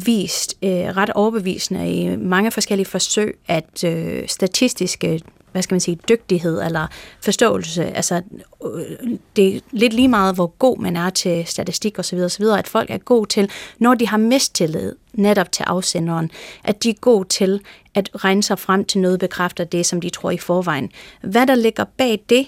[0.04, 5.20] vist øh, ret overbevisende i mange forskellige forsøg, at øh, statistiske
[5.54, 6.86] hvad skal man sige, dygtighed eller
[7.20, 7.84] forståelse.
[7.84, 8.22] Altså,
[8.64, 12.68] øh, det er lidt lige meget, hvor god man er til statistik osv., osv., at
[12.68, 16.30] folk er gode til, når de har mistillid netop til afsenderen,
[16.64, 17.60] at de er gode til
[17.94, 20.90] at regne sig frem til noget, bekræfter det, som de tror i forvejen.
[21.22, 22.46] Hvad der ligger bag det,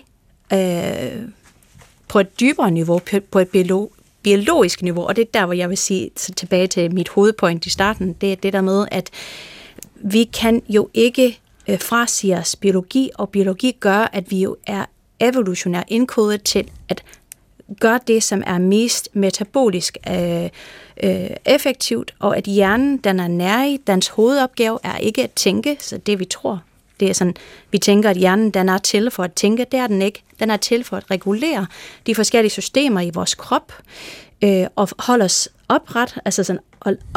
[0.53, 1.29] øh,
[2.09, 3.01] på et dybere niveau,
[3.31, 3.93] på et biolog,
[4.23, 7.71] biologisk niveau, og det er der, hvor jeg vil sige tilbage til mit hovedpoint i
[7.71, 9.11] starten, det er det der med, at
[9.95, 11.39] vi kan jo ikke
[11.69, 11.79] øh,
[12.39, 14.85] os biologi, og biologi gør, at vi jo er
[15.21, 17.05] evolutionært indkodet til at
[17.81, 20.49] gøre det, som er mest metabolisk øh,
[21.03, 25.99] øh, effektivt, og at hjernen, den er nærig, dens hovedopgave er ikke at tænke, så
[25.99, 26.63] det vi tror,
[27.01, 27.35] det er sådan,
[27.71, 30.23] vi tænker, at hjernen den er til for at tænke, det er den ikke.
[30.41, 31.67] Den er til for at regulere
[32.07, 33.73] de forskellige systemer i vores krop,
[34.45, 36.61] øh, og holde os opret, altså sådan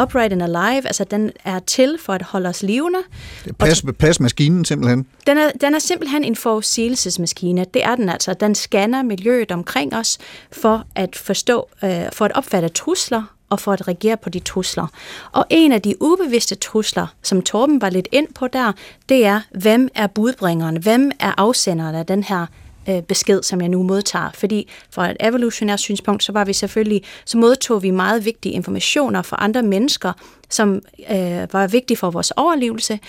[0.02, 3.00] upright and alive, altså den er til for at holde os levende.
[3.46, 5.08] Det pas, pas maskinen simpelthen.
[5.28, 7.66] Den er, den er simpelthen en forudsigelsesmaskine.
[7.74, 8.34] Det er den altså.
[8.34, 10.18] Den scanner miljøet omkring os
[10.52, 14.88] for at forstå, øh, for at opfatte trusler og for at reagere på de trusler.
[15.32, 18.72] Og en af de ubevidste trusler, som Torben var lidt ind på der,
[19.10, 20.78] det er, hvem er budbringeren?
[20.78, 22.46] Hvem er afsenderen af den her
[22.90, 24.30] øh, besked, som jeg nu modtager.
[24.34, 29.22] Fordi fra et evolutionært synspunkt, så var vi selvfølgelig, så modtog vi meget vigtige informationer
[29.22, 30.14] fra andre mennesker,
[30.50, 30.82] som
[31.12, 33.00] øh, var vigtige for vores overlevelse.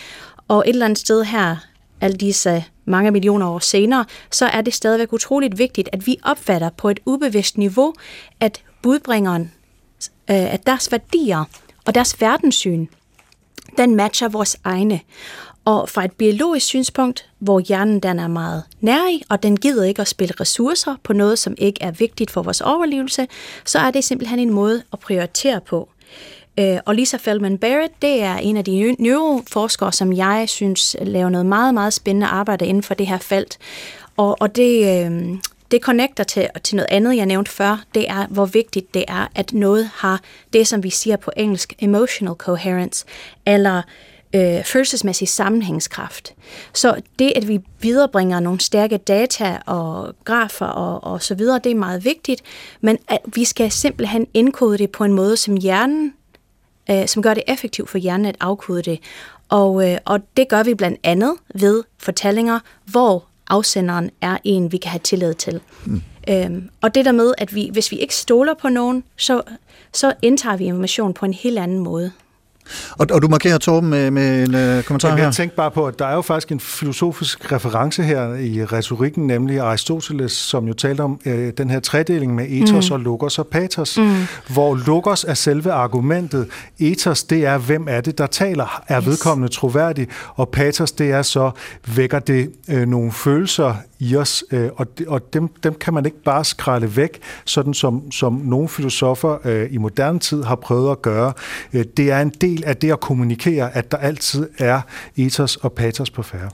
[0.49, 1.57] Og et eller andet sted her,
[2.01, 6.71] alle disse mange millioner år senere, så er det stadigvæk utroligt vigtigt, at vi opfatter
[6.77, 7.95] på et ubevidst niveau,
[8.41, 9.53] at budbringeren,
[10.31, 11.45] øh, at deres værdier
[11.87, 12.87] og deres verdenssyn,
[13.79, 15.01] den matcher vores egne.
[15.65, 20.03] Og fra et biologisk synspunkt, hvor hjernen den er meget nærig, og den gider ikke
[20.03, 23.27] at spille ressourcer på noget, som ikke er vigtigt for vores overlevelse,
[23.65, 25.89] så er det simpelthen en måde at prioritere på.
[26.59, 31.29] Øh, og Lisa Feldman Barrett, det er en af de neuroforskere, som jeg synes laver
[31.29, 33.59] noget meget, meget spændende arbejde inden for det her felt.
[34.17, 35.39] Og, og det, øh,
[35.71, 37.85] det connecter til, til noget andet, jeg nævnte før.
[37.95, 40.21] Det er, hvor vigtigt det er, at noget har
[40.53, 43.05] det, som vi siger på engelsk, emotional coherence,
[43.47, 43.83] eller
[44.35, 46.35] øh, følelsesmæssig sammenhængskraft.
[46.75, 51.73] Så det, at vi viderebringer nogle stærke data og grafer og, og så videre, det
[51.73, 52.43] er meget vigtigt,
[52.81, 56.15] men at vi skal simpelthen indkode det på en måde, som hjernen,
[56.91, 59.01] øh, som gør det effektivt for hjernen at afkode det.
[59.49, 64.77] Og, øh, og det gør vi blandt andet ved fortællinger, hvor afsenderen er en, vi
[64.77, 65.61] kan have tillid til.
[65.85, 66.03] Mm.
[66.29, 69.43] Øhm, og det der med, at vi, hvis vi ikke stoler på nogen, så,
[69.93, 72.13] så indtager vi information på en helt anden måde.
[72.99, 75.25] Og, og du markerer, Torben, med, med en uh, kommentar Jamen, her.
[75.25, 79.27] Jeg tænkte bare på, at der er jo faktisk en filosofisk reference her i retorikken,
[79.27, 82.95] nemlig Aristoteles, som jo talte om øh, den her tredeling med ethos mm.
[82.95, 84.27] og logos og patos, mm.
[84.49, 86.49] hvor logos er selve argumentet,
[86.79, 89.07] ethos det er, hvem er det, der taler, er yes.
[89.07, 91.51] vedkommende troværdig, og patos det er så,
[91.95, 96.07] vækker det øh, nogle følelser i os, øh, og, de, og dem, dem kan man
[96.07, 100.91] ikke bare skralde væk, sådan som, som nogle filosofer øh, i moderne tid har prøvet
[100.91, 101.33] at gøre.
[101.73, 104.81] Øh, det er en del af det at kommunikere, at der altid er
[105.17, 106.51] ethos og patos på færre.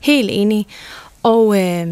[0.00, 0.66] Helt enig.
[1.22, 1.86] Og øh,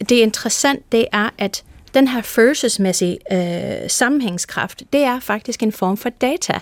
[0.00, 1.64] det interessant, det er, at
[1.94, 6.58] den her følelsesmæssige øh, sammenhængskraft, det er faktisk en form for data.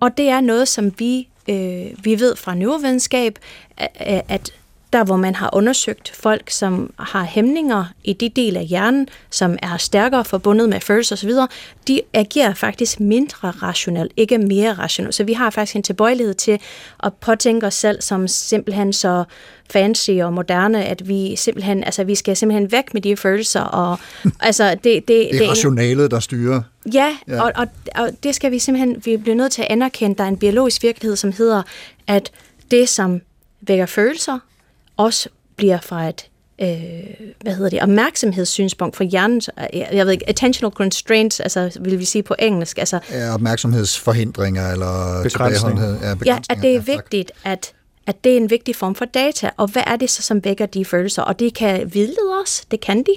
[0.00, 3.38] Og det er noget, som vi, øh, vi ved fra neurovidenskab,
[3.76, 4.52] at, at
[4.92, 9.58] der hvor man har undersøgt folk, som har hæmninger i de del af hjernen, som
[9.62, 11.30] er stærkere forbundet med følelser osv.,
[11.88, 15.14] de agerer faktisk mindre rationelt, ikke mere rationelt.
[15.14, 16.58] Så vi har faktisk en tilbøjelighed til
[17.02, 19.24] at påtænke os selv som simpelthen så
[19.70, 23.98] fancy og moderne, at vi simpelthen, altså vi skal simpelthen væk med de følelser, og
[24.40, 24.84] altså det...
[24.84, 26.62] Det, det er det, rationalet, der styrer.
[26.94, 27.42] Ja, ja.
[27.42, 30.28] Og, og, og det skal vi simpelthen, vi bliver nødt til at anerkende, der er
[30.28, 31.62] en biologisk virkelighed, som hedder,
[32.06, 32.30] at
[32.70, 33.20] det, som
[33.60, 34.38] vækker følelser,
[34.96, 36.28] også bliver fra et
[36.60, 36.68] øh,
[37.40, 42.22] hvad hedder det, opmærksomhedssynspunkt for hjernen, jeg ved ikke, attentional constraints, altså vil vi sige
[42.22, 42.78] på engelsk.
[42.78, 45.98] Altså, ja, opmærksomhedsforhindringer eller begrænsninger.
[46.02, 47.72] Ja, ja, at det er vigtigt, at
[48.06, 50.66] at det er en vigtig form for data, og hvad er det så, som vækker
[50.66, 51.22] de følelser?
[51.22, 53.14] Og det kan vildlede os, det kan de,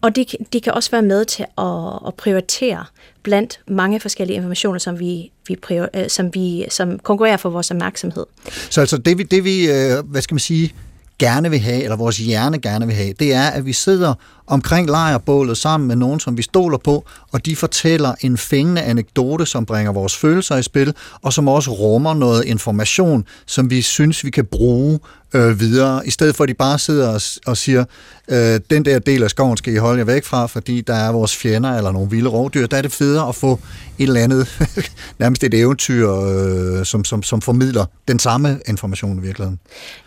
[0.00, 2.84] og de, de kan også være med til at, at prioritere
[3.22, 8.26] blandt mange forskellige informationer, som vi, vi, prior, som vi som konkurrerer for vores opmærksomhed.
[8.70, 9.66] Så altså det vi, det vi
[10.04, 10.74] hvad skal man sige,
[11.22, 14.14] gerne vil have, eller vores hjerne gerne vil have, det er, at vi sidder
[14.52, 19.46] omkring lejrbålet sammen med nogen, som vi stoler på, og de fortæller en fængende anekdote,
[19.46, 24.24] som bringer vores følelser i spil, og som også rummer noget information, som vi synes,
[24.24, 24.98] vi kan bruge
[25.34, 27.84] øh, videre, i stedet for at de bare sidder og, og siger,
[28.28, 31.12] øh, den der del af skoven skal I holde jer væk fra, fordi der er
[31.12, 32.66] vores fjender eller nogle vilde rovdyr.
[32.66, 33.58] Der er det federe at få
[33.98, 34.48] et eller andet,
[35.18, 39.58] nærmest et eventyr, øh, som, som, som formidler den samme information i virkeligheden.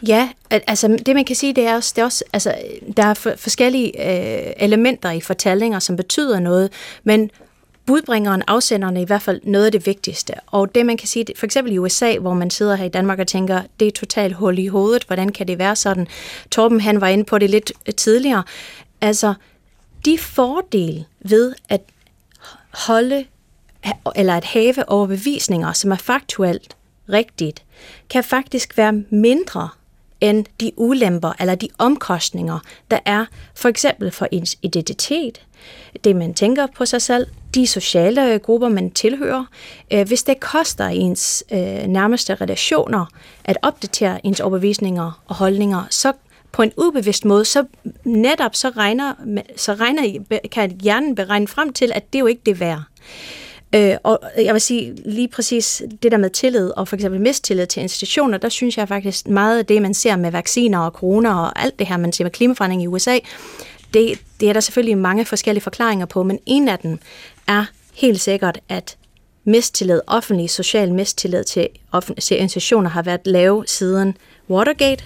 [0.08, 2.56] Ja, altså det man kan sige, det er også, det er også altså,
[2.98, 6.72] der er forskellige øh, Øh, elementer i fortællinger, som betyder noget,
[7.04, 7.32] men
[7.86, 10.34] budbringeren, afsenderne i hvert fald noget af det vigtigste.
[10.48, 13.20] Og det man kan sige, for eksempel i USA, hvor man sidder her i Danmark
[13.20, 16.08] og tænker, det er totalt hul i hovedet, hvordan kan det være sådan?
[16.52, 18.44] Torben han var inde på det lidt tidligere.
[19.02, 19.34] Altså,
[20.06, 21.82] de fordele ved at
[22.88, 23.26] holde
[24.16, 26.76] eller at have overbevisninger, som er faktuelt
[27.10, 27.64] rigtigt,
[28.10, 29.70] kan faktisk være mindre
[30.22, 32.60] end de ulemper eller de omkostninger,
[32.92, 35.42] der er for eksempel for ens identitet,
[36.04, 39.46] det man tænker på sig selv, de sociale grupper, man tilhører.
[39.94, 43.06] Øh, hvis det koster ens øh, nærmeste relationer
[43.44, 46.14] at opdatere ens overbevisninger og holdninger, så
[46.52, 47.66] på en ubevidst måde, så
[48.04, 49.14] netop så regner,
[49.56, 52.84] så regner kan hjernen beregne frem til, at det jo ikke det værd.
[53.76, 57.68] Øh, og jeg vil sige lige præcis det der med tillid og for eksempel mistillid
[57.68, 61.40] til institutioner, der synes jeg faktisk meget af det, man ser med vacciner og corona
[61.40, 63.20] og alt det her, man ser med klimaforandring i USA,
[63.94, 67.00] det, det er der selvfølgelig mange forskellige forklaringer på, men en af dem
[67.48, 68.98] er helt sikkert, at
[69.44, 71.68] mistillid, offentlig social mistillid til,
[72.22, 74.18] til institutioner har været lav siden
[74.50, 75.04] Watergate,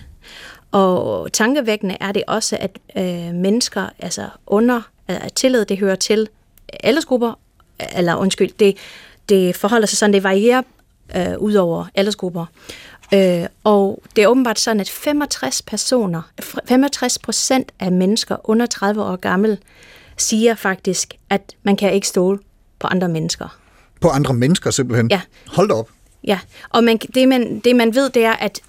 [0.72, 6.30] og tankevækkende er det også, at øh, mennesker, altså under at tillid, det hører til
[6.84, 7.34] aldersgrupper,
[7.96, 8.78] eller undskyld, det,
[9.30, 10.62] det forholder sig sådan, det varierer
[11.16, 12.46] øh, ud over aldersgrupper.
[13.14, 16.22] Øh, og det er åbenbart sådan, at 65 personer,
[16.68, 19.58] 65 procent af mennesker under 30 år gammel,
[20.18, 22.40] siger faktisk, at man kan ikke stole
[22.80, 23.60] på andre mennesker.
[24.02, 25.08] På andre mennesker simpelthen?
[25.12, 25.22] Ja.
[25.48, 25.90] Hold da op.
[26.24, 28.60] Ja, og man, det, man, det man ved, det er, at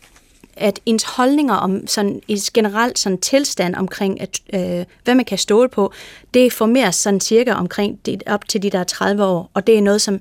[0.57, 5.39] at ens holdninger om sådan et generelt sådan tilstand omkring, at, øh, hvad man kan
[5.39, 5.93] stole på,
[6.35, 9.83] det formeres sådan cirka omkring det, op til de der 30 år, og det er
[9.83, 10.21] noget, som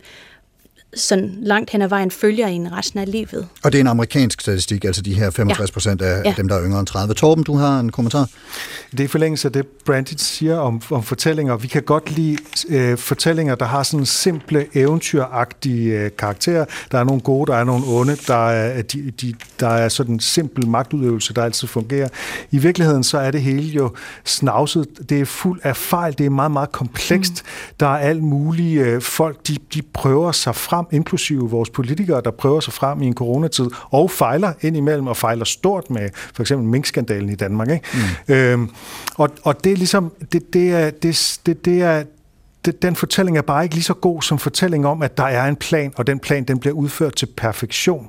[0.95, 3.47] sådan langt hen ad vejen følger en resten af livet.
[3.63, 6.07] Og det er en amerikansk statistik, altså de her 65 procent ja.
[6.07, 6.33] af ja.
[6.37, 7.13] dem, der er yngre end 30.
[7.13, 8.29] Torben, du har en kommentar?
[8.91, 11.57] Det er i forlængelse af det, Brandit siger om, om fortællinger.
[11.57, 12.37] Vi kan godt lide
[12.69, 16.65] øh, fortællinger, der har sådan simple, eventyragtige øh, karakterer.
[16.91, 18.15] Der er nogle gode, der er nogle onde.
[18.27, 22.09] Der er, de, de, der er sådan en simpel magtudøvelse, der altid fungerer.
[22.51, 23.91] I virkeligheden så er det hele jo
[24.25, 24.87] snavset.
[25.09, 26.17] Det er fuld af fejl.
[26.17, 27.43] Det er meget, meget komplekst.
[27.45, 27.75] Mm.
[27.79, 32.31] Der er alt mulige øh, folk, de, de prøver sig frem, inklusive vores politikere, der
[32.31, 36.67] prøver sig frem i en coronatid, og fejler indimellem, og fejler stort med for eksempel
[36.67, 37.69] minkskandalen i Danmark.
[37.69, 37.85] Ikke?
[38.27, 38.33] Mm.
[38.33, 38.69] Øhm,
[39.15, 42.03] og, og det er ligesom, det, det, er, det, det, det er,
[42.65, 45.47] det, den fortælling er bare ikke lige så god som fortælling om, at der er
[45.47, 48.07] en plan, og den plan den bliver udført til perfektion,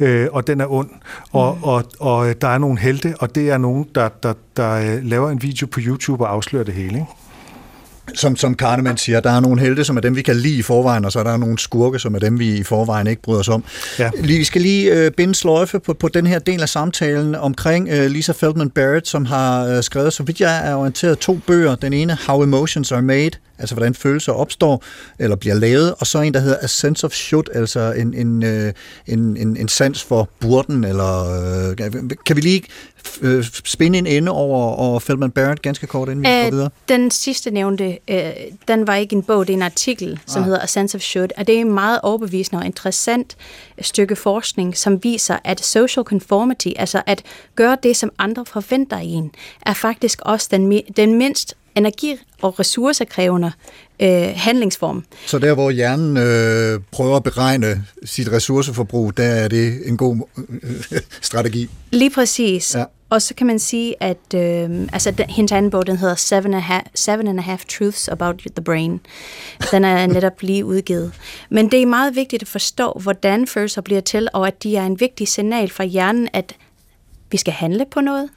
[0.00, 0.90] øh, og den er ond,
[1.32, 1.62] og, mm.
[1.62, 5.04] og, og der er nogle helte, og det er nogen, der, der, der, der øh,
[5.04, 6.94] laver en video på YouTube og afslører det hele.
[6.94, 7.06] Ikke?
[8.14, 10.62] Som, som Kahneman siger, der er nogle helte, som er dem, vi kan lide i
[10.62, 13.40] forvejen, og så er der nogle skurke, som er dem, vi i forvejen ikke bryder
[13.40, 13.64] os om.
[13.98, 14.10] Ja.
[14.22, 18.10] Vi skal lige øh, binde sløjfe på, på den her del af samtalen omkring øh,
[18.10, 21.74] Lisa Feldman Barrett, som har øh, skrevet, så vidt jeg er orienteret, to bøger.
[21.74, 23.30] Den ene, How Emotions Are Made,
[23.62, 24.84] altså hvordan følelser opstår
[25.18, 28.44] eller bliver lavet, og så en, der hedder A Sense of Should, altså en, en,
[28.44, 28.72] øh,
[29.06, 31.76] en, en, en sans for burden, eller øh,
[32.26, 32.62] kan vi lige
[33.22, 36.70] øh, spænde en ende over, over Feldman Barrett ganske kort, inden vi går videre?
[36.88, 38.30] Den sidste nævnte, øh,
[38.68, 40.46] den var ikke en bog, det er en artikel, som ah.
[40.46, 43.36] hedder A Sense of Should, og det er en meget overbevisende og interessant
[43.80, 47.22] stykke forskning, som viser, at social conformity, altså at
[47.54, 49.30] gøre det, som andre forventer i en,
[49.66, 53.52] er faktisk også den, den mindst energi- og ressourcekrævende
[54.00, 55.04] øh, handlingsform.
[55.26, 60.16] Så der, hvor hjernen øh, prøver at beregne sit ressourceforbrug, der er det en god
[60.92, 61.68] øh, strategi.
[61.90, 62.74] Lige præcis.
[62.74, 62.84] Ja.
[63.10, 66.46] Og så kan man sige, at øh, altså, den, hendes anden bog, den hedder Seven
[66.46, 69.00] and, a half, Seven and a Half Truths About the Brain.
[69.70, 71.12] Den er netop lige udgivet.
[71.50, 74.86] Men det er meget vigtigt at forstå, hvordan følelser bliver til, og at de er
[74.86, 76.56] en vigtig signal fra hjernen, at
[77.30, 78.28] vi skal handle på noget,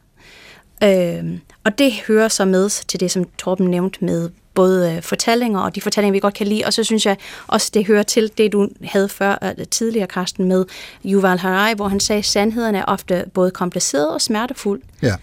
[0.83, 1.23] Øh,
[1.65, 5.75] og det hører så med til det, som Torben nævnte med både øh, fortællinger og
[5.75, 8.51] de fortællinger, vi godt kan lide, og så synes jeg også, det hører til det,
[8.51, 10.65] du havde før øh, tidligere, Karsten, med
[11.05, 14.81] Yuval Harari, hvor han sagde, at sandheden er ofte både kompliceret og smertefuld.
[15.01, 15.15] Ja.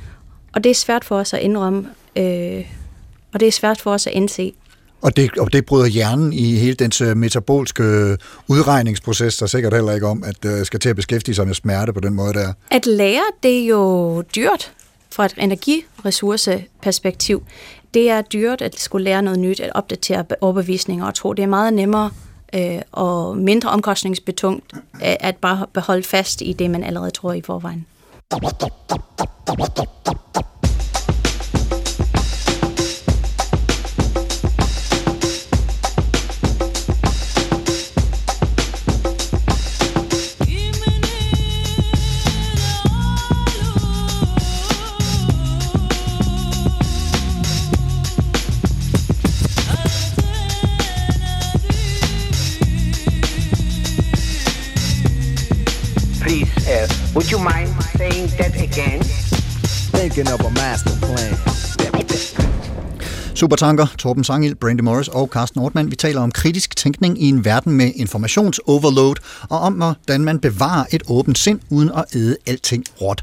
[0.53, 2.65] Og det er svært for os at indrømme, øh,
[3.35, 4.53] og det er svært for os at indse.
[5.03, 8.17] Og det, og det bryder hjernen i hele dens øh, metabolske
[8.49, 11.93] udregningsproces, der sikkert heller ikke om, at uh, skal til at beskæftige sig med smerte
[11.93, 12.53] på den måde, der.
[12.71, 14.73] At lære, det er jo dyrt
[15.13, 17.43] fra et energiressourceperspektiv,
[17.95, 21.33] det er dyrt at skulle lære noget nyt, at opdatere overbevisninger og tro.
[21.33, 22.11] Det er meget nemmere
[22.55, 27.41] øh, og mindre omkostningsbetungt øh, at bare beholde fast i det, man allerede tror i
[27.41, 27.87] forvejen.
[57.15, 59.01] Would you mind saying that again?
[59.93, 61.35] Thinking of a master plan.
[63.35, 65.91] Supertanker, Torben Sangil, Brandy Morris og Carsten Ortmann.
[65.91, 69.15] Vi taler om kritisk tænkning i en verden med informationsoverload,
[69.49, 73.23] og om hvordan man bevarer et åbent sind uden at æde alting råt.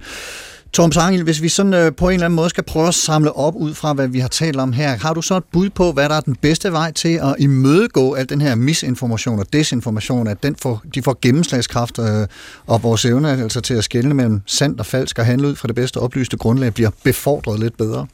[0.73, 3.35] Torben Sangel, hvis vi sådan øh, på en eller anden måde skal prøve at samle
[3.35, 5.91] op ud fra, hvad vi har talt om her, har du så et bud på,
[5.91, 10.27] hvad der er den bedste vej til at imødegå al den her misinformation og desinformation,
[10.27, 12.27] at den får, de får gennemslagskraft øh,
[12.67, 15.67] og vores evne altså til at skelne mellem sandt og falsk og handle ud fra
[15.67, 18.07] det bedste oplyste grundlag bliver befordret lidt bedre?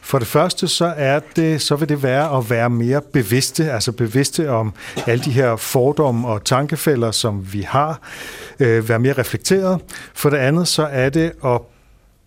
[0.00, 3.92] For det første, så er det, så vil det være at være mere bevidste, altså
[3.92, 4.72] bevidste om
[5.06, 8.00] alle de her fordomme og tankefælder, som vi har,
[8.60, 9.80] øh, være mere reflekteret.
[10.14, 11.60] For det andet, så er det at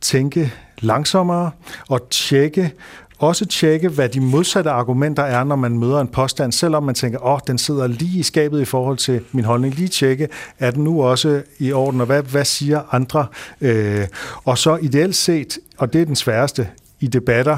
[0.02, 1.52] tænke langsommere
[1.90, 2.74] og tjekke,
[3.20, 7.20] også tjekke, hvad de modsatte argumenter er, når man møder en påstand, selvom man tænker,
[7.26, 9.76] åh, oh, den sidder lige i skabet i forhold til min holdning.
[9.76, 10.28] Lige tjekke,
[10.60, 13.26] er den nu også i orden, og hvad, hvad siger andre?
[13.62, 14.08] Øh,
[14.44, 17.58] og så ideelt set, og det er den sværeste i debatter,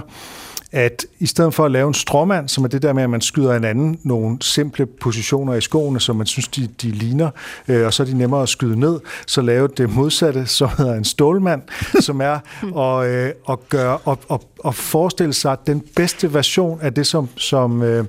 [0.73, 3.21] at i stedet for at lave en stråmand, som er det der med, at man
[3.21, 7.29] skyder en anden nogle simple positioner i skoene, som man synes, de, de ligner,
[7.67, 10.93] øh, og så er de nemmere at skyde ned, så lave det modsatte, som hedder
[10.93, 11.61] en stålmand,
[11.99, 12.39] som er
[12.79, 17.29] at, øh, at gøre og, og, og forestille sig den bedste version af det, som,
[17.37, 18.05] som øh,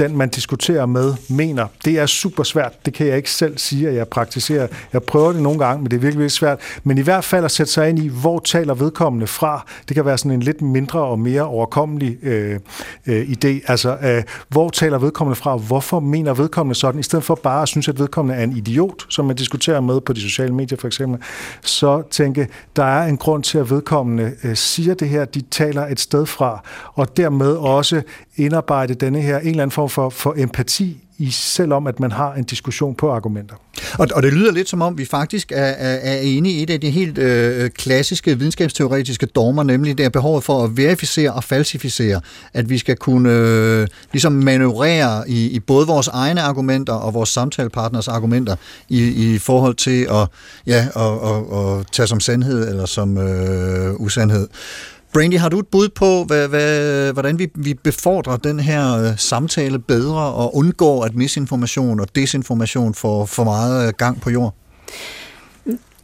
[0.00, 1.66] den, man diskuterer med, mener.
[1.84, 2.86] Det er super svært.
[2.86, 4.66] Det kan jeg ikke selv sige, at jeg praktiserer.
[4.92, 6.58] Jeg prøver det nogle gange, men det er virkelig, virkelig svært.
[6.84, 9.66] Men i hvert fald at sætte sig ind i, hvor taler vedkommende fra.
[9.88, 12.60] Det kan være sådan en lidt mindre og mere overkommelig øh,
[13.06, 13.48] øh, idé.
[13.66, 15.56] Altså, øh, hvor taler vedkommende fra?
[15.56, 17.00] Hvorfor mener vedkommende sådan?
[17.00, 20.00] I stedet for bare at synes, at vedkommende er en idiot, som man diskuterer med
[20.00, 21.20] på de sociale medier for eksempel,
[21.62, 25.24] så tænke, der er en grund til, at vedkommende øh, siger det her.
[25.24, 26.62] De taler et sted fra,
[26.94, 28.02] og dermed også
[28.40, 32.34] indarbejde denne her en eller anden form for, for empati i selvom at man har
[32.34, 33.54] en diskussion på argumenter.
[33.98, 36.70] Og, og det lyder lidt som om, vi faktisk er, er, er enige i et
[36.70, 41.44] af de helt øh, klassiske videnskabsteoretiske dogmer, nemlig det er behovet for at verificere og
[41.44, 42.20] falsificere,
[42.54, 47.28] at vi skal kunne øh, ligesom manøvrere i, i både vores egne argumenter og vores
[47.28, 48.56] samtalepartners argumenter
[48.88, 50.28] i, i forhold til at,
[50.66, 54.48] ja, at, at, at tage som sandhed eller som øh, usandhed.
[55.12, 59.18] Brandy, har du et bud på, hvad, hvad, hvordan vi, vi befordrer den her øh,
[59.18, 64.54] samtale bedre og undgår, at misinformation og desinformation får for meget øh, gang på jord?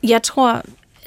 [0.02, 0.62] Jeg tror,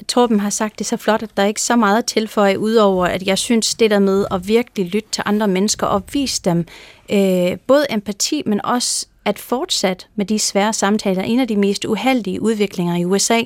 [0.08, 3.06] Torben har sagt det så flot, at der er ikke så meget at tilføje, udover
[3.06, 6.66] at jeg synes, det der med at virkelig lytte til andre mennesker og vise dem
[7.10, 11.22] øh, både empati, men også at fortsat med de svære samtaler.
[11.22, 13.42] En af de mest uheldige udviklinger i USA,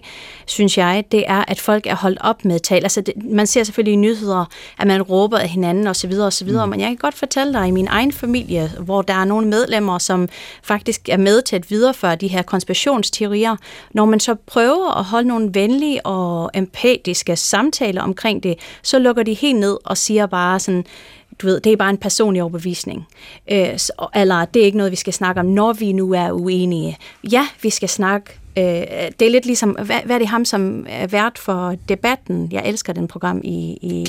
[0.46, 2.82] synes jeg, det er, at folk er holdt op med at tale.
[2.82, 4.44] Altså, det, man ser selvfølgelig i nyheder,
[4.78, 6.12] at man råber af hinanden osv.
[6.20, 6.68] osv., mm.
[6.68, 9.98] men jeg kan godt fortælle dig, i min egen familie, hvor der er nogle medlemmer,
[9.98, 10.28] som
[10.62, 13.56] faktisk er med til at videreføre de her konspirationsteorier,
[13.92, 19.22] når man så prøver at holde nogle venlige og empatiske samtaler omkring det, så lukker
[19.22, 20.84] de helt ned og siger bare sådan,
[21.42, 23.06] du ved, det er bare en personlig overbevisning.
[23.50, 23.78] Øh,
[24.14, 26.98] eller det er ikke noget, vi skal snakke om, når vi nu er uenige.
[27.32, 28.38] Ja, vi skal snakke.
[28.58, 28.64] Øh,
[29.20, 32.48] det er lidt ligesom, hvad, hvad er det ham, som er vært for debatten?
[32.52, 33.78] Jeg elsker den program i...
[33.82, 34.04] i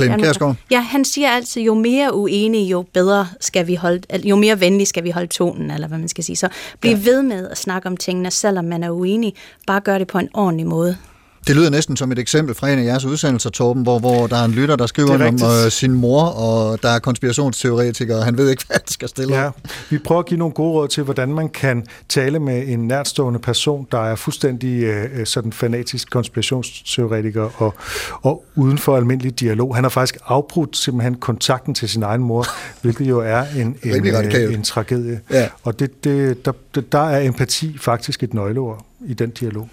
[0.72, 4.88] Ja, han siger altid, jo mere uenige, jo bedre skal vi holde, jo mere venlig
[4.88, 6.36] skal vi holde tonen, eller hvad man skal sige.
[6.36, 6.50] Så
[6.82, 7.00] bliv ja.
[7.04, 9.34] ved med at snakke om tingene, selvom man er uenig.
[9.68, 10.98] Bare gør det på en ordentlig måde.
[11.48, 14.36] Det lyder næsten som et eksempel fra en af jeres udsendelser, Torben, hvor, hvor der
[14.36, 18.38] er en lytter, der skriver om uh, sin mor, og der er konspirationsteoretikere, og han
[18.38, 19.50] ved ikke, hvad han skal stille Ja,
[19.90, 23.40] vi prøver at give nogle gode råd til, hvordan man kan tale med en nærtstående
[23.40, 27.74] person, der er fuldstændig uh, sådan fanatisk konspirationsteoretiker og,
[28.22, 29.76] og uden for almindelig dialog.
[29.76, 32.46] Han har faktisk afbrudt simpelthen kontakten til sin egen mor,
[32.82, 35.20] hvilket jo er en, en, en, en tragedie.
[35.32, 35.50] Ja.
[35.64, 36.52] Og det, det, der,
[36.92, 39.70] der er empati faktisk et nøgleord i den dialog.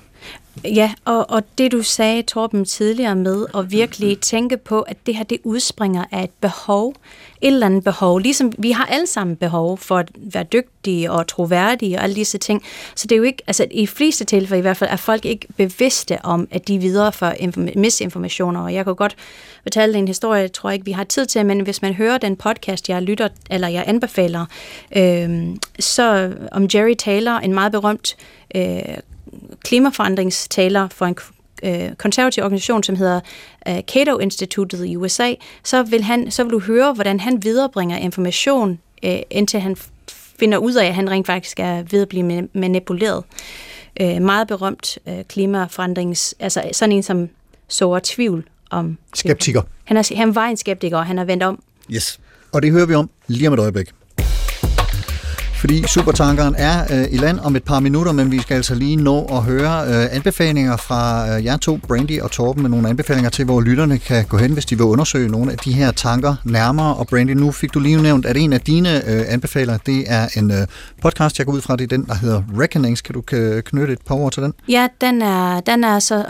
[0.64, 5.16] Ja, og, og det du sagde, Torben, tidligere med at virkelig tænke på, at det
[5.16, 6.95] her det udspringer af et behov,
[7.41, 8.18] et eller andet behov.
[8.18, 12.39] Ligesom vi har alle sammen behov for at være dygtige og troværdige og alle disse
[12.39, 12.62] ting.
[12.95, 15.47] Så det er jo ikke, altså i fleste tilfælde i hvert fald, er folk ikke
[15.57, 18.61] bevidste om, at de viderefører misinformationer.
[18.61, 19.16] Og jeg kan godt
[19.62, 22.37] fortælle en historie, jeg tror ikke, vi har tid til, men hvis man hører den
[22.37, 24.47] podcast, jeg lytter, eller jeg anbefaler,
[24.97, 28.16] øh, så om Jerry Taylor, en meget berømt
[28.55, 28.83] øh,
[29.64, 31.16] klimaforandringstaler for en
[31.62, 33.20] øh, konservativ organisation, som hedder
[33.68, 35.34] øh, Cato Institutet i USA,
[35.64, 39.76] så vil, han, så vil du høre, hvordan han viderebringer information, øh, indtil han
[40.38, 43.24] finder ud af, at han rent faktisk er ved at blive manipuleret.
[44.00, 46.34] Øh, meget berømt øh, klimaforandrings...
[46.38, 47.28] Altså sådan en, som
[47.68, 48.98] sår tvivl om...
[49.14, 49.62] Skeptiker.
[49.84, 51.62] Han, er, han var en skeptiker, og han er vendt om.
[51.90, 52.20] Yes.
[52.53, 53.92] Og det hører vi om lige om et øjeblik
[55.62, 58.96] fordi Supertankeren er øh, i land om et par minutter, men vi skal altså lige
[58.96, 63.30] nå at høre øh, anbefalinger fra øh, jer to, Brandy og Torben, med nogle anbefalinger
[63.30, 66.34] til, hvor lytterne kan gå hen, hvis de vil undersøge nogle af de her tanker
[66.44, 66.94] nærmere.
[66.94, 70.28] Og Brandy, nu fik du lige nævnt, at en af dine øh, anbefaler, det er
[70.36, 70.66] en øh,
[71.02, 73.00] podcast, jeg går ud fra, det er den, der hedder Reckonings.
[73.00, 74.54] Kan du øh, knytte et par ord til den?
[74.68, 76.24] Ja, den er, den er så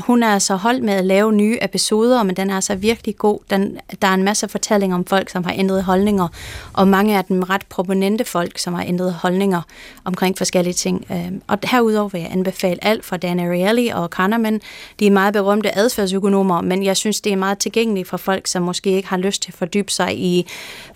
[0.00, 3.38] hun er altså holdt med at lave nye episoder, men den er altså virkelig god.
[3.50, 6.28] Den, der er en masse fortællinger om folk, som har ændret holdninger,
[6.72, 9.62] og mange af dem ret proponente folk, som har ændret holdninger
[10.04, 11.06] omkring forskellige ting.
[11.10, 14.60] Øhm, og herudover vil jeg anbefale alt fra Dan Ariely og Kahneman.
[15.00, 18.62] De er meget berømte adfærdsøkonomer, men jeg synes, det er meget tilgængeligt for folk, som
[18.62, 20.46] måske ikke har lyst til at fordybe sig i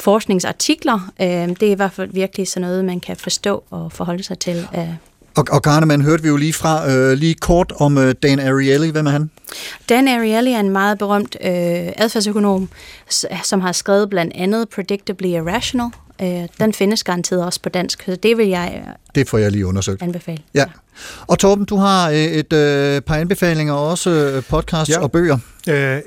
[0.01, 1.11] forskningsartikler.
[1.23, 4.39] Øhm, det er i hvert fald virkelig sådan noget, man kan forstå og forholde sig
[4.39, 4.69] til.
[4.77, 5.08] Øh.
[5.39, 8.91] Og, og Kahneman hørte vi jo lige fra, øh, lige kort om øh, Dan Ariely.
[8.91, 9.31] Hvem er han?
[9.89, 11.51] Dan Ariely er en meget berømt øh,
[11.97, 12.69] adfærdsøkonom,
[13.43, 15.91] som har skrevet blandt andet Predictably Irrational.
[16.23, 19.53] Øh, den findes garanteret også på dansk, så det vil jeg øh, Det får jeg
[19.53, 20.03] lige undersøgt.
[20.03, 20.39] Anbefale.
[20.55, 20.65] Ja.
[21.27, 25.01] Og Torben, du har øh, et øh, par anbefalinger, også øh, podcasts ja.
[25.01, 25.39] og bøger.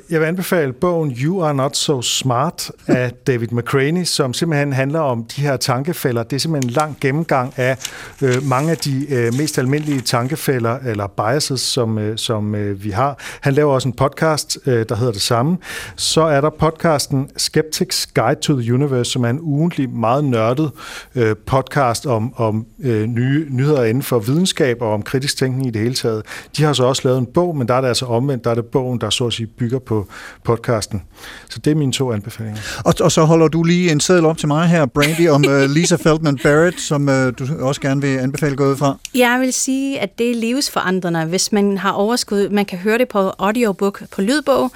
[0.10, 5.00] Jeg vil anbefale bogen You Are Not So Smart af David McCraney, som simpelthen handler
[5.00, 6.24] om de her tankefælder.
[6.24, 7.78] Det er simpelthen en lang gennemgang af
[8.22, 12.89] øh, mange af de øh, mest almindelige tankefælder, eller biases, som, øh, som øh, vi
[12.89, 13.20] har.
[13.42, 15.58] Han laver også en podcast, øh, der hedder det samme.
[15.96, 20.72] Så er der podcasten Skeptics Guide to the Universe, som er en ugentlig, meget nørdet
[21.16, 25.67] øh, podcast om, om øh, nye nyheder inden for videnskab, videnskab og om kritisk tænkning
[25.67, 26.23] i det hele taget.
[26.57, 28.55] De har så også lavet en bog, men der er det altså omvendt, der er
[28.55, 30.07] det bogen, der så at sige bygger på
[30.43, 31.03] podcasten.
[31.49, 32.61] Så det er mine to anbefalinger.
[32.86, 35.69] Og, og så holder du lige en seddel op til mig her, Brandy, om uh,
[35.75, 38.97] Lisa Feldman Barrett, som uh, du også gerne vil anbefale gået fra.
[39.15, 42.49] Jeg vil sige, at det er livsforandrende, hvis man har overskud.
[42.49, 44.71] Man kan høre det på audiobook, på lydbog.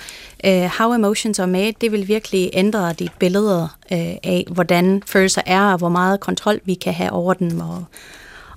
[0.48, 5.42] Uh, How Emotions Are Made, det vil virkelig ændre dit billeder uh, af, hvordan følelser
[5.46, 7.86] er, og hvor meget kontrol vi kan have over dem, og,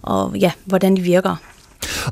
[0.03, 1.37] og ja, hvordan de virker.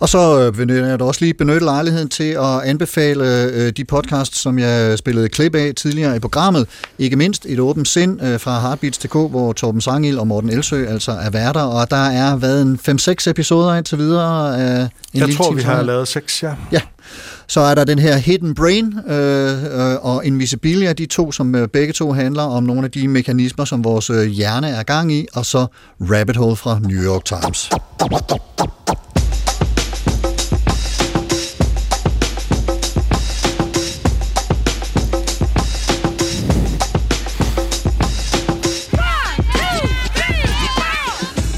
[0.01, 3.85] Og så øh, vil jeg da også lige benytte lejligheden til at anbefale øh, de
[3.85, 6.69] podcasts, som jeg spillede klip af tidligere i programmet.
[6.99, 11.13] Ikke mindst Et åbent sind øh, fra Heartbeats.dk, hvor Torben Sangil og Morten Elsø altså
[11.13, 14.59] er værter, og der er været en 5-6 episoder indtil videre.
[14.61, 16.55] Af en jeg lille tror, vi har lavet seks, ja.
[16.73, 16.81] Ja.
[17.49, 21.69] Så er der den her Hidden Brain øh, øh, og Invisibilia, de to, som øh,
[21.69, 25.27] begge to handler om nogle af de mekanismer, som vores øh, hjerne er gang i,
[25.35, 25.67] og så
[26.01, 27.71] Rabbit Hole fra New York Times.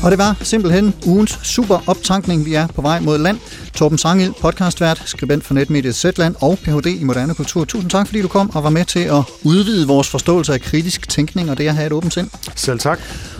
[0.03, 2.45] Og det var simpelthen ugens super optankning.
[2.45, 3.39] Vi er på vej mod land.
[3.78, 6.86] Torben Sangild, podcastvært, skribent for netmediet Zetland og Ph.D.
[6.86, 7.64] i moderne kultur.
[7.64, 11.08] Tusind tak, fordi du kom og var med til at udvide vores forståelse af kritisk
[11.08, 12.30] tænkning og det at have et åbent sind.
[12.54, 12.98] Selv tak.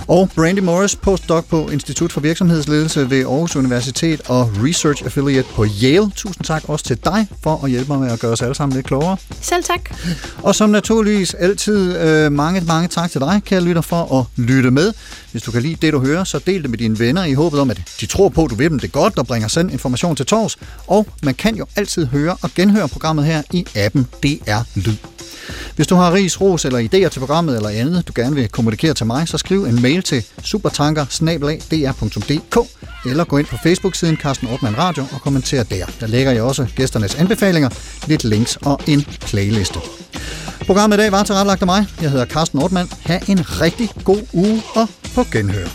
[0.09, 5.67] Og Brandy Morris, postdoc på Institut for Virksomhedsledelse ved Aarhus Universitet og Research Affiliate på
[5.83, 6.11] Yale.
[6.17, 8.77] Tusind tak også til dig for at hjælpe mig med at gøre os alle sammen
[8.77, 9.17] lidt klogere.
[9.41, 9.81] Selv tak.
[10.43, 14.71] Og som naturligvis altid øh, mange, mange tak til dig, kære lytter, for at lytte
[14.71, 14.93] med.
[15.33, 17.61] Hvis du kan lide det, du hører, så del det med dine venner i håbet
[17.61, 20.17] om, at de tror på, at du vil dem det godt og bringer sand information
[20.17, 20.59] til tors.
[20.87, 24.97] Og man kan jo altid høre og genhøre programmet her i appen DR Lyd.
[25.77, 28.95] Hvis du har ris, ros eller idéer til programmet eller andet, du gerne vil kommunikere
[28.95, 31.07] til mig, så skriv en mail til supertanker
[33.07, 35.87] eller gå ind på Facebook-siden Carsten Ortmann Radio og kommenter der.
[36.01, 37.69] Der lægger jeg også gæsternes anbefalinger,
[38.07, 39.79] lidt links og en playliste.
[40.67, 41.87] Programmet i dag var tilrettelagt af mig.
[42.03, 42.91] Jeg hedder Carsten Ortmann.
[43.03, 45.67] Ha' en rigtig god uge og på genhør.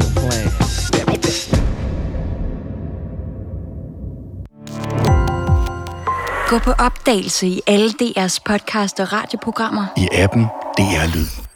[0.00, 0.72] A master plan.
[6.48, 9.86] Gå på opdagelse i alle DR's podcast og radioprogrammer.
[9.96, 10.42] I appen
[10.78, 11.51] DR Lyd.